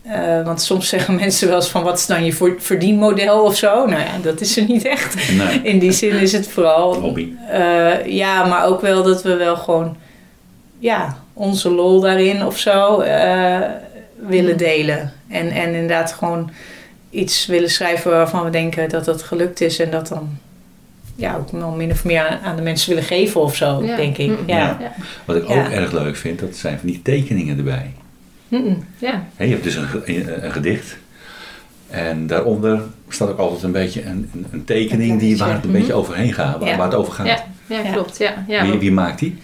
[0.01, 1.83] eh, want soms zeggen mensen wel eens van...
[1.83, 3.85] wat is dan je verdienmodel of zo?
[3.85, 5.31] Nou ja, dat is er niet echt.
[5.37, 5.61] Nee.
[5.63, 6.93] In die zin is het vooral...
[7.01, 7.27] Hobby.
[7.49, 9.95] eh, ja, maar ook wel dat we wel gewoon...
[10.79, 13.59] ja, onze lol daarin of zo eh,
[14.27, 15.13] willen delen.
[15.29, 16.51] En, en inderdaad gewoon
[17.09, 19.79] iets willen schrijven waarvan we denken dat dat gelukt is.
[19.79, 20.29] En dat dan
[21.15, 23.95] ja, ook wel min of meer aan, aan de mensen willen geven of zo, Ja.
[23.95, 24.27] denk ik.
[24.27, 24.37] Mm.
[24.45, 24.57] Ja.
[24.57, 24.77] Ja.
[24.79, 24.91] Ja.
[25.25, 25.59] Wat ik Ja.
[25.65, 27.91] ook erg leuk vind, dat zijn van die tekeningen erbij.
[28.97, 29.23] Ja.
[29.37, 30.97] Je hebt dus een, een, gedicht.
[31.89, 35.71] En daaronder staat ook altijd een beetje een, een- een tekening die, waar het een
[35.71, 36.59] beetje overheen gaat.
[36.59, 36.77] Waar, Ja.
[36.77, 37.25] waar het over gaat.
[37.27, 37.43] Ja.
[37.65, 37.91] Ja, Ja.
[37.91, 38.17] klopt.
[38.17, 38.33] Ja.
[38.47, 38.63] Ja.
[38.65, 39.37] Wie, wie maakt die?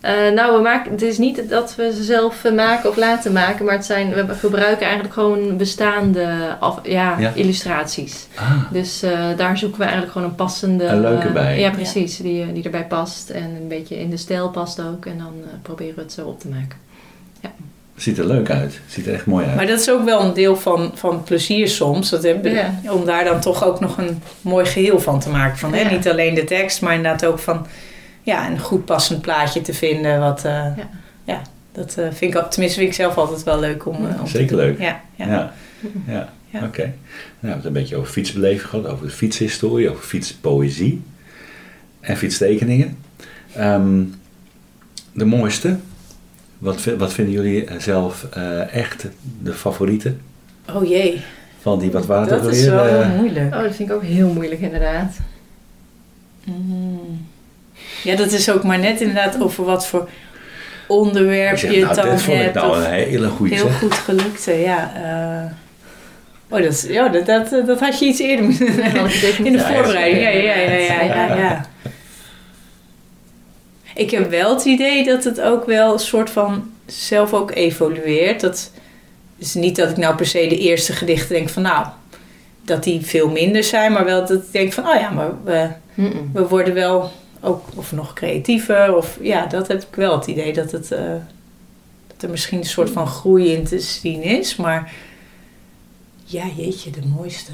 [0.00, 3.32] Eh, nou, we maken, het is niet dat we ze zelf eh, maken of laten
[3.32, 7.32] maken, maar het zijn, we gebruiken eigenlijk gewoon bestaande af, ja, Ja.
[7.34, 8.26] illustraties.
[8.34, 10.84] Ah, Dus eh, daar zoeken we eigenlijk gewoon een passende...
[10.84, 11.60] Een leuke bij.
[11.60, 12.16] Ja, precies.
[12.16, 15.06] Die, eh, die erbij past en een beetje in de stijl past ook.
[15.06, 16.78] En dan eh, proberen we het zo op te maken.
[18.02, 18.80] Ziet er leuk uit.
[18.86, 19.56] Ziet er echt mooi uit.
[19.56, 22.10] Maar dat is ook wel een deel van, van plezier soms.
[22.10, 22.72] Dat hebben, Ja.
[22.90, 25.58] Om daar dan toch ook nog een mooi geheel van te maken.
[25.58, 25.80] Van, hè?
[25.80, 25.90] Ja.
[25.90, 27.66] Niet alleen de tekst, maar inderdaad ook van
[28.22, 30.20] ja, een goed passend plaatje te vinden.
[30.20, 30.88] Wat, eh, ja.
[31.24, 31.40] Ja.
[31.72, 34.24] dat eh, vind ik, ook- tenminste vind ik zelf altijd wel leuk om, eh, om
[34.24, 34.78] te Zeker leuk.
[34.80, 35.26] Ja, ja.
[35.26, 35.52] Ja,
[36.06, 36.28] ja.
[36.50, 36.64] Ja.
[36.64, 36.82] oké.
[36.82, 36.92] Nou,
[37.40, 41.02] we hebben het een beetje over fietsbeleving gehad, over de fietshistorie, over fietspoëzie
[42.00, 42.96] en fietstekeningen.
[43.54, 44.02] Ehm,
[45.12, 45.76] de mooiste,
[46.60, 49.06] wat, wat vinden jullie zelf eh, echt
[49.42, 50.20] de favorieten
[50.74, 51.20] Oh jee,
[51.60, 53.54] van die, wat waren dat is wel Eh, heel moeilijk.
[53.54, 55.16] Oh, dat vind ik ook heel moeilijk inderdaad.
[56.44, 57.26] Mm.
[58.02, 60.08] Ja, dat is ook maar net inderdaad over wat voor
[60.88, 62.54] onderwerp zeg, je nou, het dan dit vond ik hebt.
[62.54, 63.78] nou een hele goede Heel zeg.
[63.78, 64.92] goed gelukte, ja.
[64.94, 65.52] eh.
[66.58, 68.66] oh, dat, ja dat, dat, dat had je iets eerder moeten
[69.44, 71.64] In de Ja, voorbereiding, ja, ja, ja, ja, ja, ja, ja.
[74.00, 78.40] Ik heb wel het idee dat het ook wel een soort van zelf ook evolueert.
[78.40, 78.70] Dat
[79.36, 81.86] Dus niet dat ik nou per se de eerste gedichten denk van nou,
[82.62, 85.68] dat die veel minder zijn, maar wel dat ik denk van oh ja, maar we,
[86.32, 88.96] we worden wel ook of nog creatiever.
[88.96, 91.14] Of ja, dat heb ik wel het idee dat, het, eh,
[92.06, 94.56] dat er misschien een soort van groei in te zien is.
[94.56, 94.92] Maar
[96.24, 97.52] ja, jeetje, de mooiste.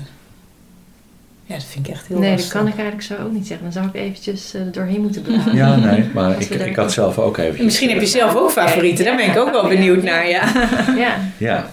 [1.48, 2.58] Ja, dat vind ik echt heel Nee, dat lastig.
[2.58, 3.64] kan ik eigenlijk zo ook niet zeggen.
[3.64, 5.54] Dan zou ik eventjes eh, doorheen moeten bladeren.
[5.54, 7.64] Ja, nee, maar ik, ik had zelf ook eventjes...
[7.64, 10.28] Misschien heb je zelf ook favorieten, daar ben ik ook wel benieuwd naar.
[10.28, 10.52] Ja.
[10.96, 11.16] Ja.
[11.36, 11.70] Ja.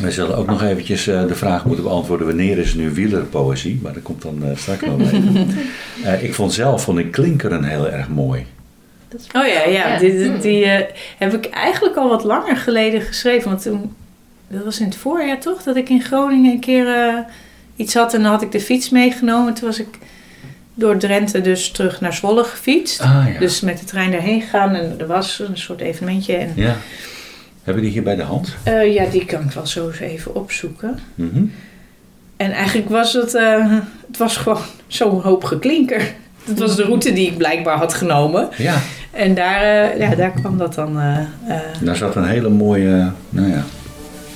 [0.00, 2.26] We zullen ook nog eventjes eh, de vraag moeten beantwoorden...
[2.26, 3.78] wanneer is nu wielerpoëzie?
[3.82, 5.48] Maar dat komt dan eh, straks nog even.
[6.04, 8.46] Eh, ik vond zelf vond ik Klinkeren heel erg mooi.
[9.08, 9.88] Dat is Oh ja, ja.
[9.92, 9.98] Ja.
[9.98, 10.40] Die, die, Hmm.
[10.40, 10.66] die,
[11.18, 13.48] heb ik eigenlijk al wat langer geleden geschreven.
[13.50, 13.94] Want toen,
[14.48, 17.14] dat was in het voorjaar toch, dat ik in Groningen een keer eh,
[17.80, 18.14] iets had.
[18.14, 19.54] En dan had ik de fiets meegenomen.
[19.54, 19.88] Toen was ik
[20.74, 23.00] door Drenthe dus terug naar Zwolle gefietst.
[23.00, 23.38] Ah ja.
[23.38, 26.34] Dus met de trein daarheen gegaan en er was een soort evenementje.
[26.36, 26.76] En, ja.
[27.64, 28.56] Hebben die hier bij de hand?
[28.62, 30.98] eh, ja, die kan ik wel zo even opzoeken.
[31.14, 31.42] Mhm.
[32.36, 33.72] En eigenlijk was het, eh,
[34.06, 36.02] het was gewoon zo'n hoop geklinker.
[36.44, 38.48] Het was de route die ik blijkbaar had genomen.
[38.56, 38.78] Ja,
[39.10, 40.94] En daar, eh, ja, daar kwam dat dan...
[41.80, 43.12] daar zat een hele mooie...
[43.28, 43.64] Nou ja,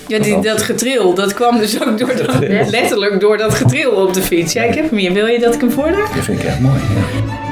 [0.08, 2.38] Ja, die, dat getril, dat kwam dus ook door dat,
[2.70, 4.52] letterlijk door dat getril op de fiets.
[4.52, 5.12] Ja, ik heb hem hier.
[5.12, 6.10] Wil je dat ik hem voorlees?
[6.14, 6.80] dat vind ik echt mooi.
[6.80, 7.42] Ja.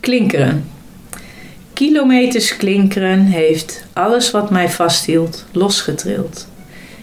[0.00, 0.70] Klinkeren.
[1.72, 6.46] Kilometers klinkeren heeft alles wat mij vasthield losgetrild.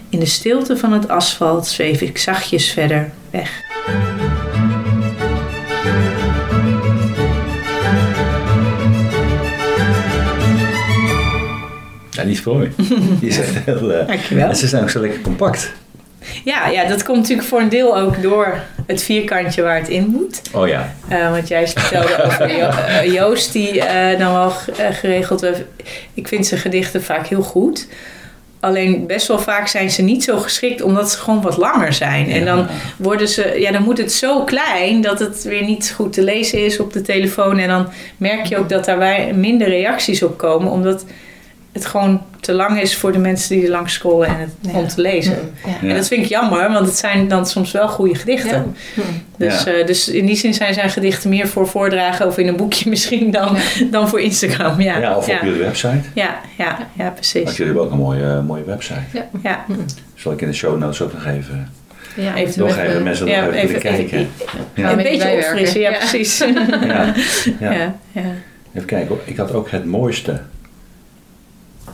[0.08, 3.63] In de stilte van het asfalt zweef ik zachtjes verder weg.
[12.10, 12.72] Ja, die is mooi.
[13.20, 13.92] Die is echt heel...
[13.92, 14.48] eh, Dankjewel.
[14.48, 15.72] en ze zijn ook zo lekker compact.
[16.44, 20.06] Ja, ja, dat komt natuurlijk voor een deel ook door het vierkantje waar het in
[20.06, 20.40] moet.
[20.52, 20.94] Oh ja.
[21.08, 24.50] Eh, want jij vertelde over Jo- eh, Joost, die eh, dan wel
[24.92, 25.46] geregeld.
[26.14, 27.88] Ik vind zijn gedichten vaak heel goed.
[28.64, 32.30] Alleen best wel vaak zijn ze niet zo geschikt omdat ze gewoon wat langer zijn.
[32.30, 32.66] En dan
[32.98, 36.64] worden ze, ja, dan moet het zo klein dat het weer niet goed te lezen
[36.64, 37.58] is op de telefoon.
[37.58, 41.04] En dan merk je ook dat daar wij- minder reacties op komen, omdat
[41.74, 44.72] het gewoon te lang is voor de mensen die er langs scrollen en het Ja.
[44.78, 45.52] om te lezen.
[45.64, 45.70] Ja.
[45.82, 45.88] Ja.
[45.88, 48.74] En dat vind ik jammer, want het zijn dan soms wel goede gedichten.
[48.94, 49.02] Ja.
[49.36, 49.72] Dus, Ja.
[49.72, 52.88] eh, dus in die zin zijn zijn gedichten meer voor voordragen of in een boekje
[52.94, 53.56] misschien dan,
[53.90, 54.80] dan voor Instagram.
[54.80, 55.36] Ja, Ja, of ja.
[55.36, 56.00] op jullie website.
[56.14, 57.50] ja, ja, ja, Want precies.
[57.56, 59.00] jullie hebben ook een mooie, eh, mooie website.
[59.42, 59.64] Ja.
[60.14, 61.70] Zal ik in de show notes ook nog even...
[62.16, 64.28] Ja, Even Nog even mensen nog ja, even, kijken.
[64.74, 65.50] We Een beetje bijwerken.
[65.50, 66.38] opfrissen, ja, precies.
[66.38, 66.46] Ja.
[66.86, 67.12] Ja.
[67.70, 68.22] Ja, ja.
[68.74, 69.20] Even kijken hoor.
[69.24, 70.40] Ik had ook het mooiste.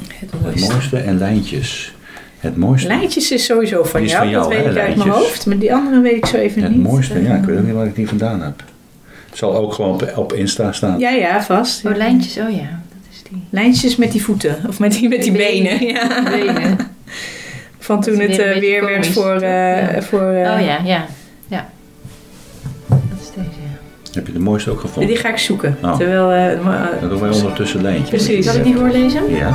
[0.08, 0.96] Het Het mooiste.
[0.98, 1.94] en lijntjes.
[2.38, 2.88] Het mooiste.
[2.88, 5.08] Lijntjes is sowieso van Die is jou, van jou, dat weet hè, ik uit mijn
[5.08, 5.26] lijntjes.
[5.28, 5.46] hoofd.
[5.46, 6.82] Maar die andere weet ik zo even Het niet.
[6.82, 7.34] mooiste, ja.
[7.34, 8.62] Ik weet ook Eh, niet waar ik die vandaan heb.
[9.28, 10.98] Het zal ook gewoon op, op Insta staan.
[10.98, 11.84] Ja, ja, vast.
[11.86, 12.80] Oh, lijntjes, oh ja.
[12.88, 13.42] Dat is die.
[13.50, 14.56] Lijntjes met die voeten.
[14.68, 15.86] Of met die, met die benen.
[15.86, 16.22] Ja.
[16.30, 16.78] Benen.
[17.78, 19.34] Van toen Dat het weer eh, weer werd voor...
[19.34, 20.02] eh, Ja.
[20.02, 21.06] voor eh, Oh ja, ja.
[21.48, 21.68] Ja.
[22.88, 23.78] Dat is deze, ja.
[24.12, 25.12] Heb je de mooiste ook gevonden?
[25.12, 25.76] Die ga ik zoeken.
[25.82, 25.96] Oh.
[25.96, 26.30] Terwijl...
[26.30, 28.08] eh, eh, Dan doen wij ondertussen lijntjes.
[28.24, 28.44] Precies.
[28.46, 29.30] Zal ik die voorlezen?
[29.30, 29.54] Ja.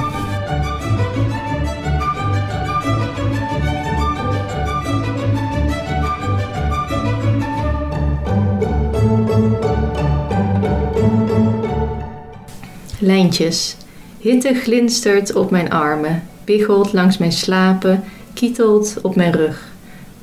[13.05, 13.75] Lijntjes.
[14.19, 19.67] Hitte glinstert op mijn armen, biggelt langs mijn slapen, kietelt op mijn rug,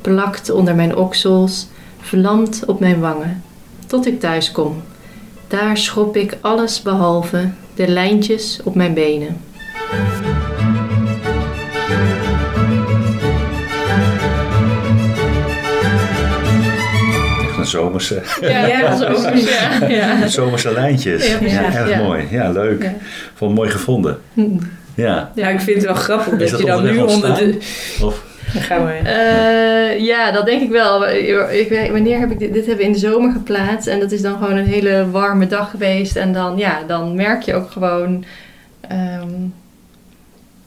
[0.01, 1.67] plakt onder mijn oksels,
[2.01, 3.43] vlamt op mijn wangen,
[3.87, 4.83] tot ik thuis kom.
[5.49, 9.41] Daar schop ik alles behalve de lijntjes op mijn benen.
[17.73, 19.35] Zomerse, Ja, Ja, dat is ook.
[19.35, 20.27] Ja, ja.
[20.39, 21.29] zomerse lijntjes.
[21.41, 21.99] Ja, erg Ja.
[22.03, 22.27] mooi.
[22.31, 22.83] Ja, leuk.
[22.83, 22.93] Ja.
[23.35, 24.19] Vond het mooi gevonden.
[24.95, 25.31] Ja.
[25.35, 27.59] Nou, ik vind het wel grappig dat, dat je dan nu onder de...
[28.03, 28.93] Of, Dan gaan we...
[28.93, 31.09] Eh, ja, dat denk ik wel.
[31.09, 32.53] Ik, weet- wanneer heb ik dit?
[32.53, 33.87] Dit hebben we in de zomer geplaatst.
[33.89, 36.17] En dat is dan gewoon een hele warme dag geweest.
[36.17, 38.25] En dan, ja, dan merk je ook gewoon...
[38.89, 39.29] ehm,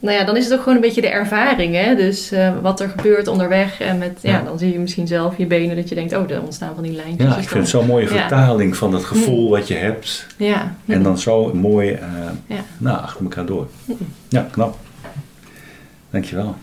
[0.06, 1.94] nou ja, dan is het ook gewoon een beetje de ervaring, hè.
[1.94, 3.80] Dus eh, wat er gebeurt onderweg.
[3.80, 4.30] En met, ja.
[4.30, 4.42] Ja.
[4.42, 6.16] dan zie je misschien zelf je benen dat je denkt...
[6.16, 7.28] Oh, er ontstaan van die lijntjes.
[7.28, 8.08] ja, Dus ik vind het zo'n mooie Ja.
[8.10, 10.26] Vertaling van het gevoel wat je hebt.
[10.36, 10.74] Ja.
[10.86, 12.08] En dan zo mooi eh,
[12.46, 12.56] Ja.
[12.78, 13.68] nou, achter elkaar door.
[14.28, 14.76] Ja, knap.
[16.10, 16.54] Dankjewel.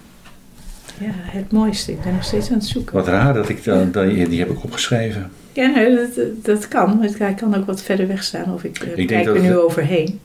[0.99, 1.91] Ja, het mooiste.
[1.91, 2.95] Ik ben nog steeds aan het zoeken.
[2.95, 5.31] Wat raar dat ik dan, dat, die heb ik opgeschreven.
[5.53, 6.97] Ja, nee, dat, dat kan.
[6.99, 8.53] Maar Hij kan ook wat verder weg staan.
[8.53, 10.19] Of ik, eh, denk kijk dat er het- nu overheen.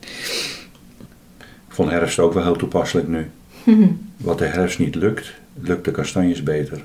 [1.79, 3.29] Vond herfst ook wel heel toepasselijk nu.
[4.17, 6.83] Wat de herfst niet lukt, lukt de kastanjes beter.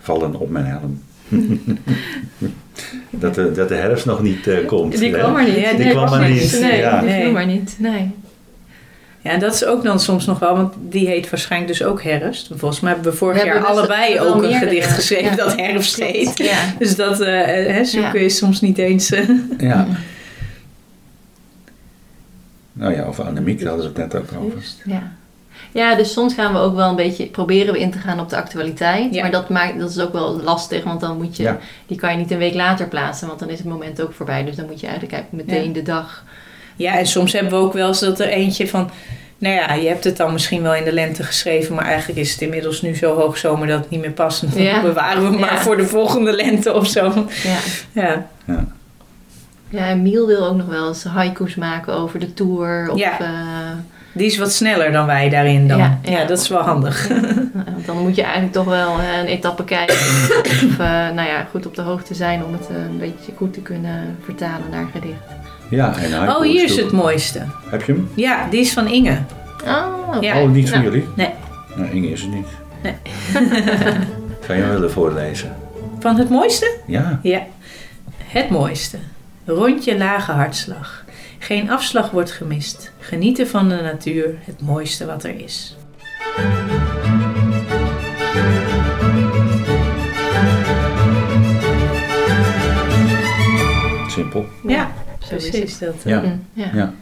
[0.00, 1.02] Vallen op mijn helm.
[3.10, 4.98] Dat de, dat de herfst nog niet eh, komt.
[4.98, 5.54] Die kwam er niet.
[5.54, 6.58] Ja, die Nee, kwam maar er niet.
[6.60, 7.00] Nee, Ja.
[7.00, 7.76] die maar niet.
[7.78, 8.10] Nee.
[9.20, 12.02] Ja, en dat is ook dan soms nog wel, want die heet waarschijnlijk dus ook
[12.02, 12.50] herfst.
[12.54, 15.36] Volgens mij hebben we vorig We jaar dus allebei ook een gedicht geschreven ja.
[15.36, 16.38] dat herfst heet.
[16.38, 16.74] Ja.
[16.78, 18.24] Dus dat eh, hè, zoeken Ja.
[18.26, 19.12] is soms niet eens...
[19.58, 19.86] Ja.
[22.80, 24.62] Nou ja, over Annemiek, daar hadden ze het net ook over.
[24.84, 25.02] Ja.
[25.72, 28.28] ja, dus soms gaan we ook wel een beetje, proberen we in te gaan op
[28.28, 29.14] de actualiteit.
[29.14, 29.22] Ja.
[29.22, 31.58] Maar dat, maakt, dat is ook wel lastig, want dan moet je, Ja.
[31.86, 34.44] die kan je niet een week later plaatsen, want dan is het moment ook voorbij.
[34.44, 35.72] Dus dan moet je eigenlijk eigenlijk meteen Ja.
[35.72, 36.24] de dag.
[36.76, 38.90] Ja, en soms hebben we ook wel eens dat er eentje van...
[39.38, 41.74] Nou ja, je hebt het dan misschien wel in de lente geschreven...
[41.74, 44.54] maar eigenlijk is het inmiddels nu zo hoog zomer dat het niet meer past.
[44.54, 44.80] Dan Ja.
[44.82, 45.58] bewaren we maar Ja.
[45.60, 47.26] voor de volgende lente of zo.
[47.42, 47.58] Ja.
[47.92, 48.26] Ja,
[49.70, 52.90] ja, en Miel wil ook nog wel eens haiku's maken over de tour.
[52.92, 53.20] Of, Ja.
[53.20, 53.26] eh,
[54.12, 55.78] die is wat sneller dan wij daarin dan.
[55.78, 56.24] Ja, Ja, ja.
[56.24, 57.08] dat is wel handig.
[57.64, 59.94] want dan moet je eigenlijk toch wel eh, een etappe kijken.
[60.66, 63.60] of eh, nou ja, goed op de hoogte zijn om het een beetje goed te
[63.60, 65.14] kunnen vertalen naar gedicht.
[65.70, 67.40] Ja, en haiku Oh, hier is het mooiste.
[67.70, 68.08] Heb je hem?
[68.14, 69.18] Ja, die is van Inge.
[69.66, 70.40] Oh, Ja.
[70.42, 70.84] Oh, niet van Ja.
[70.84, 71.08] jullie?
[71.16, 71.30] Nee.
[71.76, 72.46] Nou, Inge is het niet.
[72.82, 72.94] Nee.
[74.46, 75.56] Ga je hem willen voorlezen?
[75.98, 76.76] Van het mooiste?
[76.86, 77.18] Ja.
[77.22, 77.42] Ja.
[78.24, 78.96] Het mooiste.
[79.46, 81.04] Rondje lage hartslag.
[81.38, 82.92] Geen afslag wordt gemist.
[82.98, 84.34] Genieten van de natuur.
[84.44, 85.76] Het mooiste wat er is.
[94.08, 94.46] Simpel.
[94.66, 95.78] Ja, zo is precies.
[95.78, 96.20] Dat, eh, Ja.
[96.20, 96.70] Mm, ja.
[96.74, 96.92] Ja.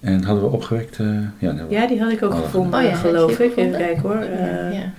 [0.00, 0.98] En hadden we opgewekt?
[0.98, 1.06] eh,
[1.38, 3.56] ja, we- Ja, die had ik ook Oh, gevonden, Oh ja, geloof ik.
[3.56, 4.16] Even kijken hoor.
[4.20, 4.92] Eh, ja.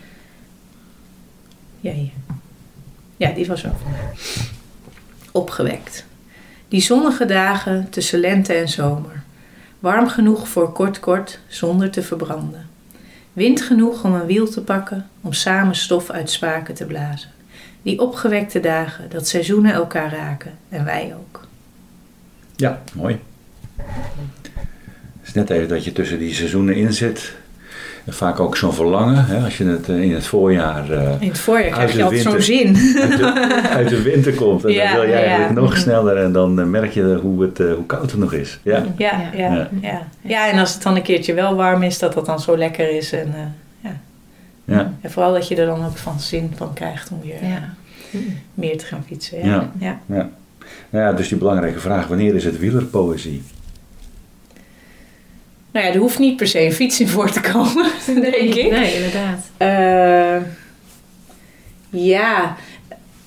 [1.80, 2.10] ja, hier.
[3.18, 4.00] Ja, die was wel van mij.
[5.32, 6.06] Opgewekt.
[6.68, 9.24] Die zonnige dagen tussen lente en zomer.
[9.80, 12.70] Warm genoeg voor kort kort, zonder te verbranden.
[13.34, 17.30] Wind genoeg om een wiel te pakken, om samen stof uit spaken te blazen.
[17.82, 21.48] Die opgewekte dagen, dat seizoenen elkaar raken en wij ook.
[22.56, 23.20] Ja, mooi.
[23.76, 27.36] Het is net even dat je tussen die seizoenen in zit.
[28.10, 29.26] Vaak ook zo'n verlangen.
[29.26, 29.44] Hè?
[29.44, 32.04] Als je het eh, in het voorjaar eh, In het voorjaar krijg Uit je de
[32.04, 32.44] altijd zo'n winter.
[32.44, 33.02] zin.
[33.02, 34.66] uit, de, uit de winter komt.
[34.66, 35.60] En Ja, dan wil je ja, eigenlijk ja.
[35.62, 36.18] nog sneller.
[36.18, 38.60] En dan eh, merk je hoe, het, hoe koud het nog is.
[38.64, 38.84] Ja.
[38.98, 39.70] Ja, Ja.
[39.82, 40.50] ja, Ja.
[40.52, 43.12] en als het dan een keertje wel warm is, dat dat dan zo lekker is.
[43.12, 43.40] En, eh,
[43.80, 43.96] ja.
[44.66, 44.94] Ja.
[45.02, 47.74] en vooral dat je er dan ook van zin van krijgt om weer Ja.
[48.54, 49.38] meer te gaan fietsen.
[49.38, 49.46] Ja.
[49.46, 49.70] Ja.
[49.80, 50.00] Ja.
[50.16, 50.30] Ja.
[50.90, 52.08] Nou ja, dus die belangrijke vraag.
[52.08, 53.44] Wanneer is het wielerpoëzie?
[55.78, 57.92] Nou ja, er hoeft niet per se een fiets in voor te komen,
[58.32, 58.72] denk ik.
[58.72, 59.40] Nee, inderdaad.
[59.58, 60.42] Eh,
[61.90, 62.56] ja,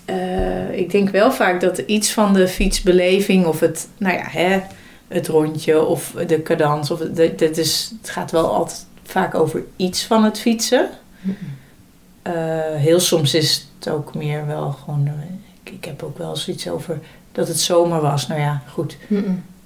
[0.04, 4.60] eh, ik denk wel vaak dat iets van de fietsbeleving of het, nou ja, hè,
[5.08, 9.64] het rondje of de cadans, of het, dat- is, het gaat wel altijd vaak over
[9.76, 10.88] iets van het fietsen.
[12.22, 12.32] Eh,
[12.74, 15.10] heel soms is het ook meer wel gewoon,
[15.64, 16.98] ik, ik heb ook wel zoiets over
[17.32, 18.26] dat het zomer was.
[18.26, 18.96] Nou ja, goed.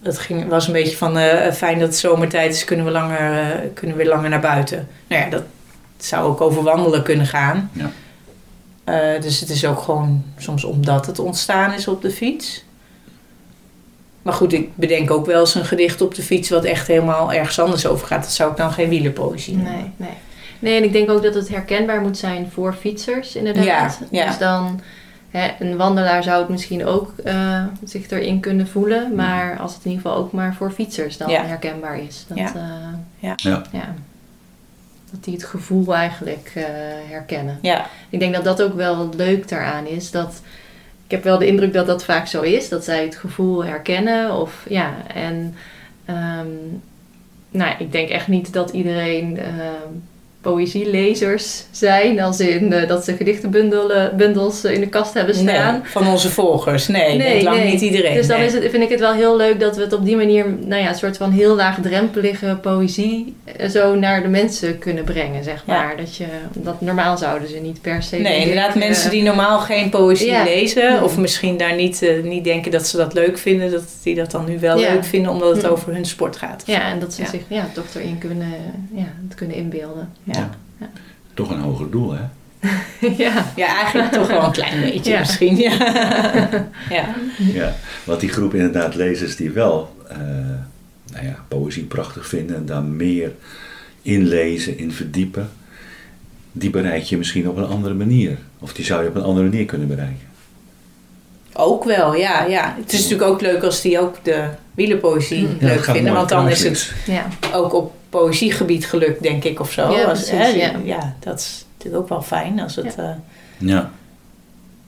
[0.04, 3.38] Het ging, was een beetje van eh, fijn dat het zomertijd is, kunnen we, langer,
[3.38, 4.88] eh, kunnen we weer langer naar buiten.
[5.06, 5.42] Nou ja, dat
[5.96, 7.70] zou ook over wandelen kunnen gaan.
[7.72, 7.90] Ja.
[8.84, 12.64] Eh, dus het is ook gewoon soms omdat het ontstaan is op de fiets.
[14.22, 17.32] Maar goed, ik bedenk ook wel eens een gedicht op de fiets wat echt helemaal
[17.32, 18.22] ergens anders over gaat.
[18.22, 19.72] Dat zou ik dan geen wielerpoëzie noemen.
[19.72, 20.16] Nee, nee.
[20.58, 23.64] Nee, en ik denk ook dat het herkenbaar moet zijn voor fietsers, inderdaad.
[23.64, 24.26] Ja, ja.
[24.26, 24.80] Dus dan,
[25.38, 29.14] hè, een wandelaar zou het misschien ook eh, zich erin kunnen voelen.
[29.14, 31.44] Maar als het in ieder geval ook maar voor fietsers dan Ja.
[31.44, 32.24] herkenbaar is.
[32.28, 32.46] Dat, Ja.
[32.54, 32.62] eh,
[33.18, 33.32] Ja.
[33.36, 33.62] Ja.
[33.72, 33.94] ja.
[35.10, 36.64] Dat die het gevoel eigenlijk eh,
[37.10, 37.58] herkennen.
[37.62, 40.10] Ja, Ik denk dat dat ook wel leuk daaraan is.
[40.10, 40.40] Dat,
[41.04, 42.68] ik heb wel de indruk dat dat vaak zo is.
[42.68, 44.34] Dat zij het gevoel herkennen.
[44.40, 45.54] Of, ja, en
[46.04, 46.46] ehm,
[47.50, 49.88] nou, ik denk echt niet dat iedereen ehm,
[50.44, 52.20] poëzielezers zijn.
[52.20, 55.72] Als in eh, dat ze gedichtenbundels in de kast hebben staan.
[55.72, 56.88] nee, van onze volgers.
[56.88, 58.14] Nee, nee, lang niet iedereen.
[58.14, 60.16] Dus dan is het, vind ik het wel heel leuk dat we het op die
[60.16, 65.04] manier, nou ja, een soort van heel laagdrempelige poëzie eh, zo naar de mensen kunnen
[65.04, 65.74] brengen, zeg Ja.
[65.82, 65.96] maar.
[65.96, 68.16] Dat je, dat normaal zouden ze niet per se.
[68.16, 70.44] Nee, inderdaad, eh, mensen die normaal geen poëzie Ja.
[70.44, 71.02] lezen, Mm.
[71.02, 74.30] of misschien daar niet, eh, niet denken dat ze dat leuk vinden, dat die dat
[74.30, 74.92] dan nu wel Ja.
[74.92, 75.70] leuk vinden omdat het Mm.
[75.70, 76.62] over hun sport gaat.
[76.66, 78.48] Ja, en dat ze zich ja, toch erin kunnen,
[78.94, 80.12] ja, het kunnen inbeelden.
[80.34, 80.50] Ja.
[81.34, 82.22] Toch een hoger doel, hè?
[83.24, 83.52] ja.
[83.56, 85.18] ja, eigenlijk toch wel een klein beetje Ja.
[85.18, 85.56] misschien.
[85.56, 85.72] Ja.
[86.90, 87.14] ja.
[87.36, 87.74] Ja.
[88.04, 90.18] Want die groep inderdaad lezers die wel eh,
[91.12, 93.32] nou ja, poëzie prachtig vinden en daar meer
[94.02, 95.50] inlezen, in verdiepen,
[96.52, 98.38] die bereik je misschien op een andere manier.
[98.58, 100.32] Of die zou je op een andere manier kunnen bereiken.
[101.52, 102.74] Ook wel, ja, ja.
[102.78, 105.56] Het is natuurlijk ook leuk als die ook de wielerpoëzie Mm.
[105.60, 107.28] Ja, leuk vinden, want dan is het ja.
[107.52, 109.90] ook op poëziegebied gelukt, denk ik, of zo.
[109.92, 110.72] Ja, Als- precies, hè, ja.
[110.84, 112.94] ja, dat is natuurlijk ook wel fijn als het...
[112.98, 113.08] eh,
[113.58, 113.90] Ja.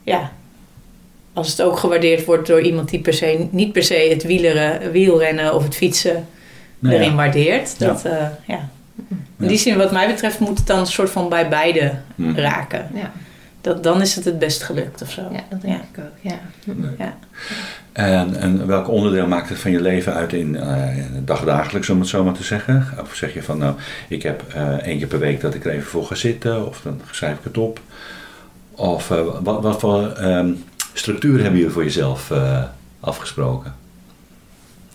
[0.03, 0.31] ja,
[1.33, 4.91] als het ook gewaardeerd wordt door iemand die per se, niet per se het wieleren,
[4.91, 6.27] wielrennen of het fietsen
[6.79, 7.15] Nou erin ja.
[7.15, 7.75] waardeert.
[7.77, 7.87] Ja.
[7.87, 8.11] Dat, eh,
[8.47, 8.69] ja.
[9.09, 9.47] In Ja.
[9.47, 12.35] die zin, wat mij betreft, moet het dan een soort van bij beide Hm.
[12.35, 12.89] raken.
[13.67, 15.21] Dat, dan is het het best gelukt of zo.
[15.31, 15.81] ja dat denk Ja.
[15.91, 16.17] ik ook.
[16.21, 16.39] Ja.
[16.65, 16.89] Nee.
[16.97, 17.17] Ja.
[17.91, 22.07] En, en welk onderdeel maakt het van je leven uit in eh dagdagelijks, om het
[22.09, 22.87] zo maar te zeggen?
[23.01, 23.75] Of zeg je van, nou,
[24.07, 26.81] ik heb eh, één keer per week dat ik er even voor ga zitten, of
[26.83, 27.79] dan schrijf ik het op.
[28.71, 30.51] Of eh, wat, wat voor ehm,
[30.93, 32.63] structuur hebben jullie voor jezelf eh,
[32.99, 33.75] afgesproken?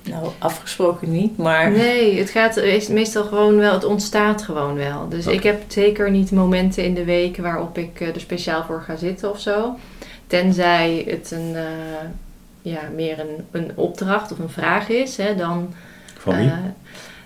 [0.04, 5.08] Nou, afgesproken niet, maar Nee, het gaat is meestal gewoon wel, het ontstaat gewoon wel.
[5.08, 8.82] Dus ik heb zeker niet momenten in de week waarop ik eh, er speciaal voor
[8.86, 9.78] ga zitten of zo.
[10.26, 11.62] Tenzij het een, eh,
[12.62, 15.74] ja, meer een, een opdracht of een vraag is, hè, dan...
[16.18, 16.46] Van wie?
[16.46, 16.54] eh,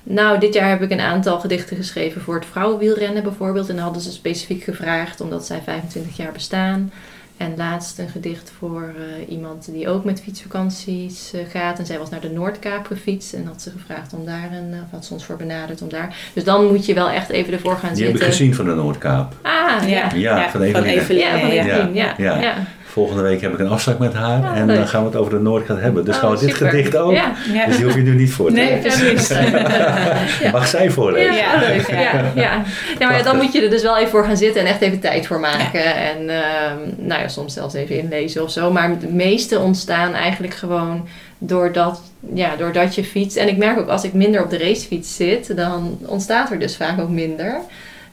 [0.03, 3.69] nou, dit jaar heb ik een aantal gedichten geschreven voor het vrouwenwielrennen bijvoorbeeld.
[3.69, 6.93] En dan hadden ze specifiek gevraagd omdat zij 25 jaar bestaan.
[7.37, 11.79] En laatst een gedicht voor eh, iemand die ook met fietsvakanties eh, gaat.
[11.79, 13.33] En zij was naar de Noordkaap gefietst.
[13.33, 16.17] En had ze gevraagd om daar een, of had ze ons voor benaderd om daar.
[16.35, 18.27] Dus dan moet je wel echt even ervoor gaan Die heb zitten.
[18.27, 19.35] ik gezien van de Noordkaap.
[19.43, 20.11] Ah, ja.
[20.15, 20.67] Ja, van.
[20.67, 20.91] Ja, van ja.
[20.91, 21.89] Evelien, ja.
[21.93, 22.15] Ja.
[22.19, 22.41] ja.
[22.41, 22.55] ja.
[22.97, 24.77] Volgende week heb ik een afspraak met haar en leuk.
[24.77, 26.05] dan gaan we het over de Noordkaap hebben.
[26.05, 26.69] Dus Oh, gewoon dit super.
[26.69, 27.13] gedicht ook.
[27.13, 27.33] Ja.
[27.53, 27.67] Ja.
[27.67, 29.01] Dus die hoef je nu niet voor te Nee, lezen.
[29.15, 29.29] precies.
[30.43, 30.51] Ja.
[30.53, 31.35] Mag zij voorlezen?
[31.35, 31.87] Ja, Ja, leuk.
[31.91, 32.01] ja.
[32.01, 32.63] Ja, ja.
[32.99, 34.81] ja, maar ja, dan moet je er dus wel even voor gaan zitten en echt
[34.81, 35.95] even tijd voor maken.
[35.95, 38.71] En ehm, nou ja, soms zelfs even inlezen of zo.
[38.73, 42.03] Maar de meeste ontstaan eigenlijk gewoon doordat,
[42.35, 43.37] ja, doordat je fietst.
[43.37, 46.77] En ik merk ook als ik minder op de racefiets zit, dan ontstaat er dus
[46.77, 47.61] vaak ook minder.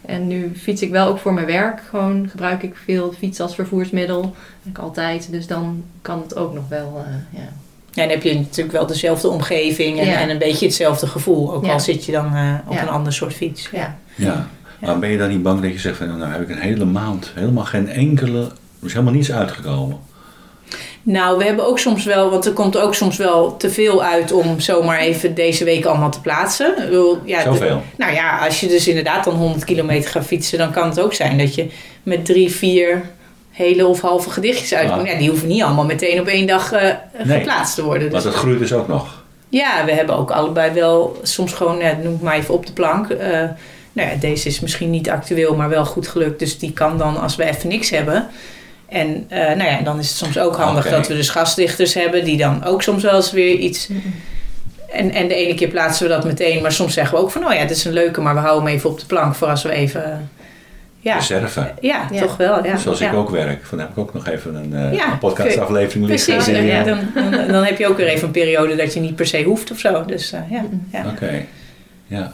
[0.06, 1.82] En nu fiets ik wel ook voor mijn werk.
[1.90, 4.36] Gewoon gebruik ik veel fiets als vervoersmiddel.
[4.64, 5.28] Ik altijd.
[5.32, 7.48] Dus dan kan het ook nog wel, eh, ja.
[7.92, 10.20] Ja, dan heb je natuurlijk wel dezelfde omgeving en, Ja.
[10.20, 11.54] en een beetje hetzelfde gevoel.
[11.54, 11.72] Ook Ja.
[11.74, 12.82] al zit je dan eh, op Ja.
[12.82, 13.70] een ander soort fiets.
[13.72, 13.98] ja.
[14.16, 14.48] Ja.
[14.80, 16.86] Maar ben je dan niet bang dat je zegt van nou heb ik een hele
[16.86, 18.40] maand helemaal geen enkele,
[18.80, 19.98] er is helemaal niets uitgekomen.
[21.06, 24.32] Nou, we hebben ook soms wel, want er komt ook soms wel te veel uit
[24.32, 26.74] om zomaar even deze week allemaal te plaatsen.
[27.26, 27.82] Ja, Zoveel?
[27.98, 31.14] nou ja, als je dus inderdaad dan 100 kilometer gaat fietsen, dan kan het ook
[31.14, 31.68] zijn dat je
[32.04, 33.02] met drie, vier
[33.52, 35.02] hele of halve gedichtjes uitkomt.
[35.02, 35.08] Ah.
[35.08, 36.94] Ja, die hoeven niet allemaal meteen op één dag Nee.
[37.38, 38.02] geplaatst te worden.
[38.04, 39.24] Maar Dus dat groeit dus ook nog.
[39.50, 42.74] ja, we hebben ook allebei wel soms gewoon, ja, noem ik maar even op de
[42.74, 43.10] plank.
[43.10, 43.30] eh,
[43.94, 46.40] nou ja, deze is misschien niet actueel, maar wel goed gelukt.
[46.40, 48.28] Dus die kan dan als we even niks hebben.
[48.94, 52.24] En eh, nou ja, dan is het soms ook handig dat we dus gastdichters hebben
[52.24, 53.90] die dan ook soms wel eens weer iets.
[54.92, 57.46] En, en de ene keer plaatsen we dat meteen, maar soms zeggen we ook van,
[57.46, 59.48] oh ja, dit is een leuke, maar we houden hem even op de plank voor
[59.48, 60.30] als we even.
[61.00, 61.72] Ja, Reserve.
[61.82, 62.22] ja, Ja.
[62.22, 62.66] toch wel.
[62.66, 62.78] Ja.
[62.78, 63.08] Zoals ja.
[63.08, 63.66] ik ook werk.
[63.66, 66.36] Van heb ik ook nog even een, eh, Ja, een podcastaflevering liggen.
[66.36, 66.84] Precies, eh, ja.
[66.84, 69.44] dan, dan, dan heb je ook weer even een periode dat je niet per se
[69.44, 70.06] hoeft of zo.
[70.06, 71.06] Dus eh, ja, ja.
[71.10, 71.46] Oké.
[72.08, 72.34] Ja.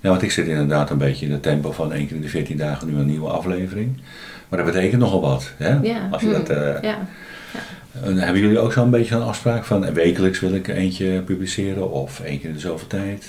[0.00, 2.28] Ja, want ik zit inderdaad een beetje in het tempo van één keer in de
[2.28, 4.00] 14 dagen nu een nieuwe aflevering.
[4.48, 5.52] Maar dat betekent nogal wat.
[5.56, 5.78] Hè?
[5.82, 6.08] Ja.
[6.10, 6.98] Als je dat, eh, ja.
[8.04, 11.90] en hebben jullie ook zo'n beetje een afspraak van eh, wekelijks wil ik eentje publiceren
[11.90, 13.26] of één keer in de zoveel tijd?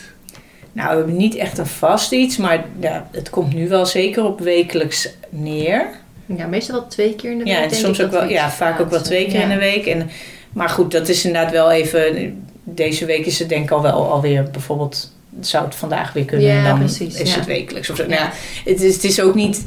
[0.74, 4.24] Nou, we hebben niet echt een vast iets, maar ja, het komt nu wel zeker
[4.26, 5.88] op wekelijks neer.
[6.26, 7.54] Ja, meestal wel twee keer in de week.
[7.54, 9.86] Ja, en soms ook wel, we ja, vaak ook wel twee keer in de week.
[9.86, 10.10] En,
[10.54, 12.36] maar goed, dat is inderdaad wel even.
[12.64, 15.12] Deze week is het denk ik al wel alweer bijvoorbeeld.
[15.40, 16.48] Zou het vandaag weer kunnen?
[16.48, 17.36] Ja, en dan precies, is ja.
[17.38, 18.04] het wekelijks of zo.
[18.04, 18.10] Ja.
[18.10, 18.32] Nou, ja,
[18.72, 19.64] het, is, het is ook niet.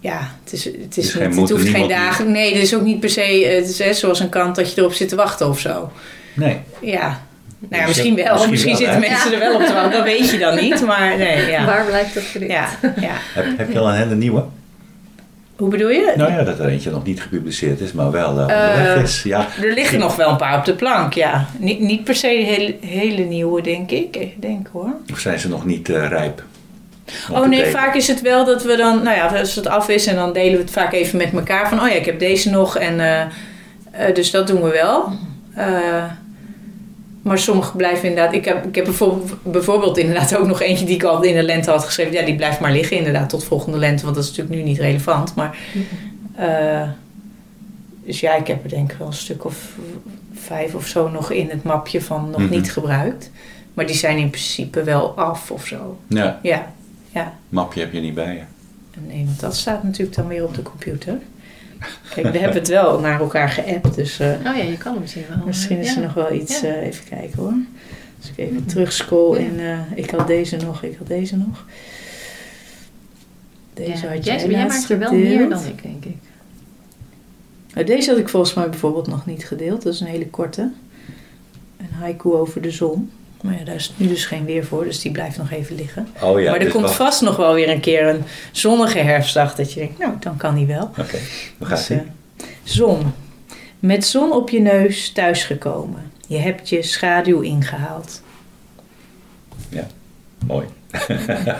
[0.00, 2.32] Ja, het is, het is niet, het hoeft geen dagen.
[2.32, 3.20] Nee, het is ook niet per se.
[3.22, 5.92] eh, Het is hè, zoals een krant dat je erop zit te wachten of zo.
[6.34, 6.56] Nee.
[6.80, 7.22] Ja.
[7.68, 8.24] Nou ja, Dus misschien wel.
[8.32, 9.08] misschien Misschien, wel, zitten hè?
[9.08, 9.36] mensen Ja.
[9.36, 9.92] er wel op te wachten.
[9.92, 10.80] Dat weet je dan niet.
[10.86, 11.64] Maar nee, ja.
[11.64, 12.50] Waar blijft dat gedicht?
[12.50, 12.68] Ja,
[13.00, 13.12] ja.
[13.34, 14.44] Heb, heb je al een hele nieuwe?
[15.56, 16.12] Hoe bedoel je?
[16.16, 19.22] Nou ja, dat er eentje nog niet gepubliceerd is, maar wel eh, onderweg Eh, is.
[19.22, 19.46] Ja.
[19.62, 21.46] Er liggen nog wel een paar op de plank, ja.
[21.58, 24.16] Niet, niet per se hele, hele nieuwe, denk ik.
[24.16, 24.94] Ik denk hoor.
[25.12, 26.42] Of zijn ze nog niet eh, rijp?
[27.32, 30.06] Oh nee, vaak is het wel dat we dan, nou ja, als het af is
[30.06, 32.50] en dan delen we het vaak even met elkaar van, oh ja, ik heb deze
[32.50, 32.76] nog.
[32.76, 33.20] En, eh,
[33.90, 35.12] eh, dus dat doen we wel.
[37.24, 38.34] Maar sommige blijven inderdaad.
[38.34, 41.42] Ik heb, ik heb bijvoorbeeld, bijvoorbeeld inderdaad ook nog eentje die ik al in de
[41.42, 42.12] lente had geschreven.
[42.12, 44.78] Ja, die blijft maar liggen inderdaad tot volgende lente, want dat is natuurlijk nu niet
[44.78, 45.34] relevant.
[45.34, 45.58] Maar,
[46.36, 46.88] eh,
[48.04, 49.72] dus ja, ik heb er denk ik wel een stuk of
[50.34, 52.50] vijf of zo nog in het mapje van nog Mhm.
[52.50, 53.30] niet gebruikt.
[53.74, 55.98] Maar die zijn in principe wel af of zo.
[56.06, 56.72] Ja, Ja,
[57.12, 57.32] ja.
[57.48, 58.42] mapje heb je niet bij je.
[59.06, 61.18] Nee, want dat staat natuurlijk dan weer op de computer.
[62.14, 65.00] Kijk, we hebben het wel naar elkaar geappt, dus eh, Oh ja, je kan hem
[65.00, 65.46] misschien wel.
[65.46, 65.96] misschien is ja.
[65.96, 66.60] er nog wel iets.
[66.60, 66.68] Ja.
[66.68, 67.54] eh, even kijken hoor.
[68.20, 69.44] Als ik even terugscroll Ja.
[69.46, 69.60] in.
[69.60, 71.64] eh, ik had deze nog, ik had deze nog.
[73.74, 75.38] Deze had jij, jij, jij maakt er wel gedeeld.
[75.38, 76.16] meer dan ik, denk ik.
[77.86, 79.82] Deze had ik volgens mij bijvoorbeeld nog niet gedeeld.
[79.82, 80.70] Dat is een hele korte.
[81.76, 83.10] Een haiku over de zon.
[83.44, 86.08] Maar ja, daar is nu dus geen weer voor, dus die blijft nog even liggen.
[86.22, 88.22] Oh ja, maar er dus komt vast nog wel weer een keer een
[88.52, 90.82] zonnige herfstdag dat je denkt, nou, dan kan die wel.
[90.98, 91.18] Oké,
[91.58, 91.98] we gaan Dus, zien.
[91.98, 93.12] eh, Zon.
[93.78, 96.10] Met zon op je neus thuisgekomen.
[96.28, 98.22] Je hebt je schaduw ingehaald.
[100.46, 100.66] Mooi.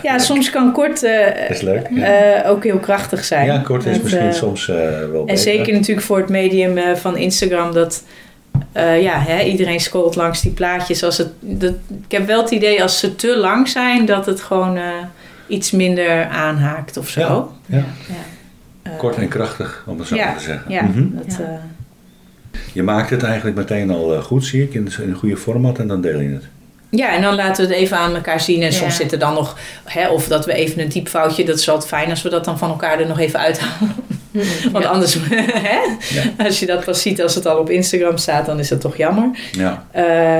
[0.02, 1.86] Ja, soms kan kort eh, Is leuk.
[1.86, 3.46] eh, ook heel krachtig zijn.
[3.46, 5.38] Ja, kort is misschien soms wel En beter.
[5.38, 8.04] zeker natuurlijk voor het medium van Instagram dat
[8.72, 11.02] eh, ja, hè, iedereen scrolt langs die plaatjes.
[11.02, 11.74] Als het, dat,
[12.04, 14.82] ik heb wel het idee als ze te lang zijn dat het gewoon eh,
[15.46, 17.52] iets minder aanhaakt of zo.
[17.66, 18.14] Ja, ja.
[18.82, 20.72] Eh, Kort en krachtig, om het zo ja, maar te zeggen.
[20.72, 21.04] Ja, Mhm.
[21.10, 21.44] dat, Ja.
[21.44, 25.78] eh, Je maakt het eigenlijk meteen al goed, zie ik, in, in een goede format
[25.78, 26.44] en dan deel je het.
[26.90, 28.62] ja, en dan laten we het even aan elkaar zien.
[28.62, 29.02] En soms Ja.
[29.02, 32.10] zit er dan nog, hè, of dat we even een typfoutje, dat is altijd fijn
[32.10, 33.92] als we dat dan van elkaar er nog even uithalen.
[34.72, 34.90] Want Ja.
[34.90, 35.78] anders, hè,
[36.14, 36.44] Ja.
[36.44, 38.96] als je dat pas ziet als het al op Instagram staat, dan is dat toch
[38.96, 39.30] jammer.
[39.52, 40.38] Ja, Eh,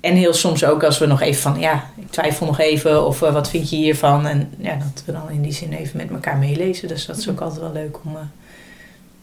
[0.00, 3.22] en heel soms ook als we nog even van, ja, ik twijfel nog even of
[3.22, 4.26] eh, wat vind je hiervan?
[4.26, 6.88] En ja, dat we dan in die zin even met elkaar meelezen.
[6.88, 8.22] Dus dat is ook altijd wel leuk om, eh,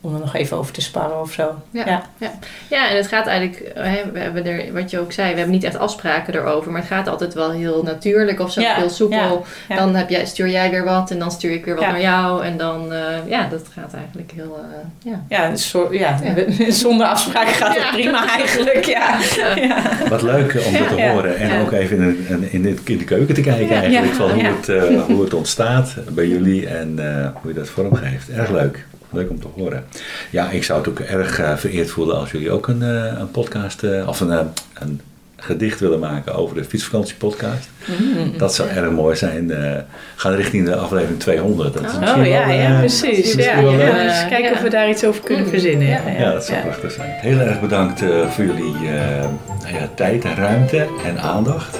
[0.01, 1.55] om er nog even over te sparren of zo.
[1.71, 2.03] Ja, Ja.
[2.17, 2.31] ja.
[2.69, 2.89] Ja.
[2.89, 5.63] en het gaat eigenlijk, hè, we hebben er, wat je ook zei, we hebben niet
[5.63, 9.17] echt afspraken erover, maar het gaat altijd wel heel natuurlijk of zo, Ja, heel soepel.
[9.17, 9.75] ja, ja.
[9.75, 11.91] Dan heb jij, stuur jij weer wat en dan stuur ik weer wat Ja.
[11.91, 15.23] naar jou en dan, eh, ja, dat gaat eigenlijk heel, eh, ja.
[15.29, 16.19] Ja, zo- ja,
[16.57, 16.71] Ja.
[16.71, 17.91] zonder afspraak gaat het Ja.
[17.91, 18.85] prima eigenlijk.
[18.85, 19.17] Ja.
[19.55, 19.81] Ja.
[20.09, 21.11] wat leuk om dat te Ja.
[21.11, 21.37] horen.
[21.37, 21.61] En Ja.
[21.61, 23.81] ook even in, de- in, de, in de keuken te kijken Ja.
[23.81, 24.11] eigenlijk.
[24.11, 24.17] Ja.
[24.17, 28.29] Van hoe, het, eh, hoe het ontstaat bij jullie en eh, hoe je dat vormgeeft.
[28.29, 28.85] Erg leuk.
[29.09, 29.85] Leuk om te horen.
[30.29, 33.31] Ja, ik zou het ook erg eh, vereerd voelen als jullie ook een, eh, een
[33.31, 34.31] podcast eh, of een,
[34.79, 35.01] een
[35.37, 37.69] gedicht willen maken over de fietsvakantiepodcast.
[37.85, 38.37] Mm.
[38.37, 39.51] Dat zou erg mooi zijn.
[39.51, 39.77] eh
[40.15, 41.73] ga richting de aflevering 200.
[41.73, 43.33] Dat is Oh, Oh ja, wel, ja, precies.
[43.33, 44.51] Ja, wel ja, dus kijken Ja.
[44.51, 45.49] of we daar iets over kunnen Mm.
[45.49, 45.87] verzinnen.
[45.87, 46.19] Ja, Ja.
[46.19, 46.63] Ja, dat zou ja.
[46.63, 47.09] prachtig zijn.
[47.11, 49.25] Heel erg bedankt eh, voor jullie eh,
[49.61, 51.79] nou ja, tijd en ruimte en aandacht.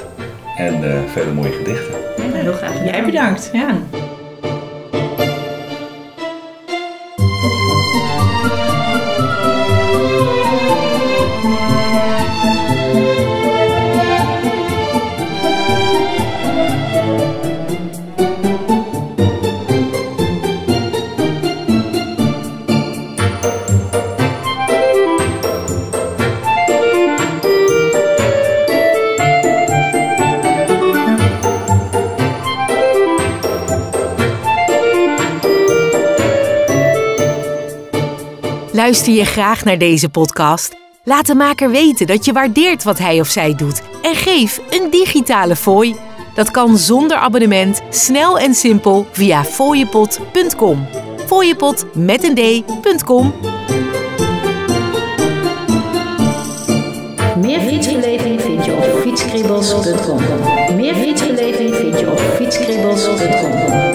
[0.58, 1.94] En eh, vele mooie gedichten.
[2.18, 2.84] Ja, heel graag.
[2.84, 3.50] Jij bedankt.
[3.54, 3.76] Ja.
[38.90, 40.76] Luister je graag naar deze podcast?
[41.04, 44.90] Laat de maker weten dat je waardeert wat hij of zij doet en geef een
[44.90, 45.96] digitale fooi.
[46.36, 50.88] Dat kan zonder abonnement, snel en simpel via fooiepot.com.
[51.26, 53.34] Fooiepot met een d.com.
[57.42, 60.20] Meer fietsbeleving vind je op fietskribbels.com.
[60.76, 63.89] Meer fietsbeleving vind je op fietskribbels.com.